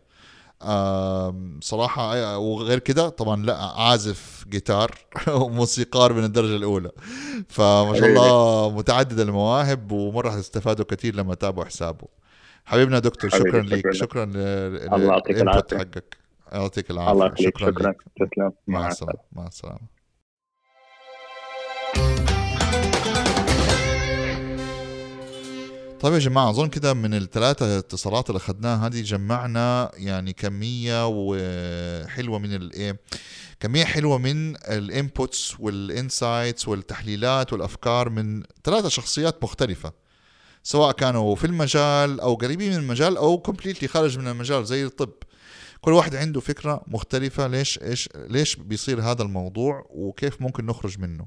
صراحة 1.61 2.17
آه، 2.17 2.39
وغير 2.39 2.79
كده 2.79 3.09
طبعا 3.09 3.43
لا 3.47 3.57
عازف 3.65 4.45
جيتار 4.49 4.91
وموسيقار 5.43 6.13
من 6.13 6.25
الدرجة 6.25 6.57
الأولى. 6.57 6.91
فما 7.49 7.95
شاء 7.95 8.09
الله 8.09 8.71
متعدد 8.77 9.21
المواهب 9.21 9.93
ومرة 9.93 10.31
هتستفادوا 10.31 10.85
كثير 10.85 11.15
لما 11.15 11.35
تتابعوا 11.35 11.65
حسابه. 11.67 12.09
حبيبنا 12.65 12.99
دكتور 12.99 13.31
حبيبي، 13.31 13.49
شكرا 13.51 13.63
لك 13.63 13.77
شكراً 13.79 13.91
لك. 13.91 13.95
شكرا 13.97 14.25
ل- 14.25 14.37
الله 14.95 15.13
يعطيك 15.13 15.31
للإنبوت 15.37 15.73
العافية. 15.73 15.91
حقك. 15.91 16.17
يعطيك 16.53 16.91
العافية. 16.91 17.45
شكرا, 17.45 17.71
شكرا. 17.71 17.89
لك. 17.91 17.97
مع 18.67 18.89
السلامة. 18.89 18.89
السلامة. 18.89 19.19
مع 19.33 19.47
السلامة. 19.47 19.98
طيب 26.01 26.15
يا 26.15 26.19
جماعة 26.19 26.51
أظن 26.51 26.69
كده 26.69 26.95
من 26.95 27.15
الثلاثة 27.15 27.79
اتصالات 27.79 28.31
اللي 28.31 28.37
أخذناها 28.37 28.87
هذه 28.87 29.01
جمعنا 29.03 29.91
يعني 29.95 30.33
كمية 30.33 31.07
وحلوة 31.09 32.39
من 32.39 32.55
الإيه 32.55 33.01
كمية 33.61 33.85
حلوة 33.85 34.19
من 34.19 34.57
ال 34.57 34.71
inputs 34.71 35.61
وال 35.61 35.82
insights 35.82 36.69
والتحليلات 36.69 37.53
والأفكار 37.53 38.11
من 38.11 38.43
ثلاثة 38.65 38.89
شخصيات 38.89 39.43
مختلفة 39.43 39.93
سواء 40.63 40.93
كانوا 40.93 41.35
في 41.35 41.45
المجال 41.45 42.21
أو 42.21 42.35
قريبين 42.35 42.73
من 42.73 42.79
المجال 42.79 43.17
أو 43.17 43.39
completely 43.39 43.89
خارج 43.89 44.19
من 44.19 44.29
المجال 44.29 44.67
زي 44.67 44.85
الطب. 44.85 45.13
كل 45.81 45.93
واحد 45.93 46.17
عنده 46.17 46.41
فكرة 46.41 46.83
مختلفة 46.87 47.47
ليش 47.47 47.79
إيش 47.83 48.09
ليش 48.15 48.57
بيصير 48.57 49.01
هذا 49.01 49.23
الموضوع 49.23 49.87
وكيف 49.91 50.41
ممكن 50.41 50.67
نخرج 50.67 50.99
منه. 50.99 51.27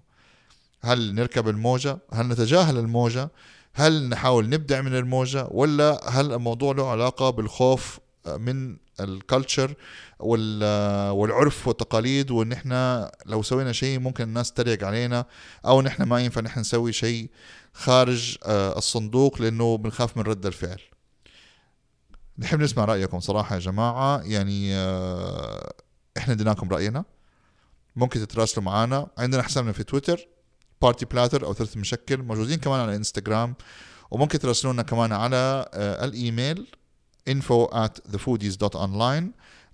هل 0.82 1.16
نركب 1.16 1.48
الموجة؟ 1.48 1.98
هل 2.14 2.28
نتجاهل 2.28 2.78
الموجة؟ 2.78 3.30
هل 3.74 4.10
نحاول 4.10 4.50
نبدع 4.50 4.82
من 4.82 4.96
الموجة 4.96 5.48
ولا 5.52 6.10
هل 6.10 6.34
الموضوع 6.34 6.74
له 6.74 6.90
علاقة 6.90 7.30
بالخوف 7.30 8.00
من 8.28 8.78
ال 9.00 9.09
culture 9.09 9.74
والعرف 10.20 11.68
والتقاليد 11.68 12.32
وإن 12.32 12.52
إحنا 12.52 13.12
لو 13.26 13.42
سوينا 13.42 13.72
شيء 13.72 14.00
ممكن 14.00 14.24
الناس 14.24 14.52
تريق 14.52 14.84
علينا 14.84 15.26
أو 15.66 15.80
إن 15.80 15.88
إحنا 15.88 16.06
ما 16.06 16.20
ينفع 16.20 16.42
نحن 16.42 16.60
نسوي 16.60 16.94
شيء 16.94 17.30
خارج 17.74 18.38
آه، 18.46 18.78
الصندوق 18.78 19.42
لأنه 19.42 19.78
بنخاف 19.78 20.18
من 20.18 20.24
رد 20.24 20.46
الفعل. 20.46 20.82
نحب 22.40 22.60
نسمع 22.60 22.86
رأيكم 22.86 23.20
صراحة 23.20 23.56
يا 23.56 23.60
جماعة. 23.60 24.22
يعني 24.22 24.76
آه، 24.76 25.74
إحنا 26.18 26.34
اديناكم 26.34 26.70
رأينا. 26.70 27.04
ممكن 27.96 28.20
تتراسلوا 28.20 28.66
معنا. 28.66 29.08
عندنا 29.18 29.44
حسابنا 29.44 29.72
في 29.72 29.84
تويتر. 29.84 30.28
Party 30.82 31.06
Platter 31.06 31.46
أو 31.46 31.54
ثلث 31.54 31.78
مشكل 31.78 32.18
موجودين 32.18 32.58
كمان 32.58 32.80
على 32.80 32.96
انستغرام 32.96 33.56
وممكن 34.12 34.40
تراسلونا 34.40 34.82
كمان 34.82 35.12
على 35.12 35.70
آه، 35.74 36.06
الإيميل 36.06 36.68
info 37.30 37.68
at 37.74 38.16
thefoodies.online 38.16 39.24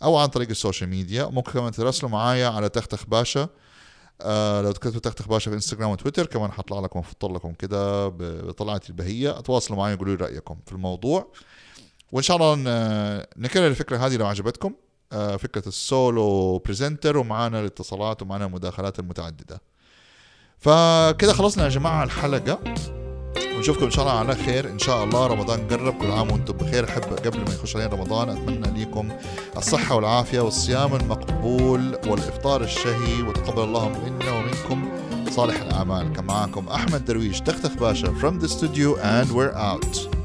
أو 0.03 0.17
عن 0.17 0.27
طريق 0.27 0.49
ال 0.49 0.55
social 0.55 0.89
media. 0.89 1.25
ممكن 1.25 1.51
كمان 1.51 1.71
تراسلوا 1.71 2.11
معايا 2.11 2.47
على 2.47 2.69
تختخ 2.69 3.05
باشا 3.05 3.49
آه 4.21 4.61
لو 4.61 4.71
تكتبوا 4.71 4.99
تختخ 4.99 5.27
باشا 5.27 5.51
في 5.51 5.55
انستغرام 5.55 5.89
وتويتر 5.89 6.25
كمان 6.25 6.51
حطلع 6.51 6.79
لكم 6.79 7.01
فطر 7.01 7.31
لكم 7.31 7.53
كده 7.53 8.07
بطلعتي 8.07 8.89
البهية. 8.89 9.31
تواصلوا 9.31 9.79
معي 9.79 9.93
وقولوا 9.93 10.15
لي 10.15 10.25
رأيكم 10.25 10.57
في 10.65 10.71
الموضوع. 10.71 11.33
وإن 12.11 12.23
شاء 12.23 12.37
الله 12.37 12.55
نكرر 13.37 13.67
الفكرة 13.67 13.97
هذه 13.97 14.17
لو 14.17 14.25
عجبتكم. 14.25 14.73
آه 15.11 15.35
فكرة 15.35 15.67
ال 15.67 15.85
solo 15.85 16.57
presenter 16.57 17.17
ومعانا 17.17 17.59
الاتصالات 17.59 18.21
ومعانا 18.21 18.45
المداخلات 18.45 18.99
المتعددة. 18.99 19.61
فكده 20.59 21.33
خلصنا 21.33 21.63
يا 21.63 21.69
جماعة 21.69 22.03
الحلقة. 22.03 22.59
ونشوفكم 23.55 23.85
إن 23.85 23.91
شاء 23.91 24.05
الله 24.05 24.19
على 24.19 24.35
خير. 24.35 24.69
إن 24.69 24.79
شاء 24.79 25.03
الله 25.03 25.27
رمضان 25.27 25.67
قرب. 25.67 25.97
كل 25.97 26.11
عام 26.11 26.31
وأنتم 26.31 26.53
بخير. 26.57 26.89
أحب 26.89 27.03
قبل 27.03 27.37
ما 27.37 27.53
يخش 27.53 27.75
علينا 27.75 27.93
رمضان 27.93 28.29
أتمنى 28.29 28.83
لكم 28.83 29.09
الصحة 29.57 29.95
والعافية 29.95 30.39
والصيام 30.39 30.95
المقبول 30.95 31.97
والإفطار 32.07 32.63
الشهي 32.63 33.21
وتقبل 33.21 33.63
الله 33.63 33.89
منا 33.89 34.31
ومنكم 34.31 34.89
صالح 35.29 35.61
الأعمال. 35.61 36.13
كان 36.13 36.25
معاكم 36.25 36.67
أحمد 36.67 37.05
درويش 37.05 37.41
تختخ 37.41 37.73
باشا 37.73 38.07
from 38.07 38.43
the 38.43 38.47
studio 38.47 38.95
and 38.95 39.31
we're 39.31 39.55
out. 39.55 40.16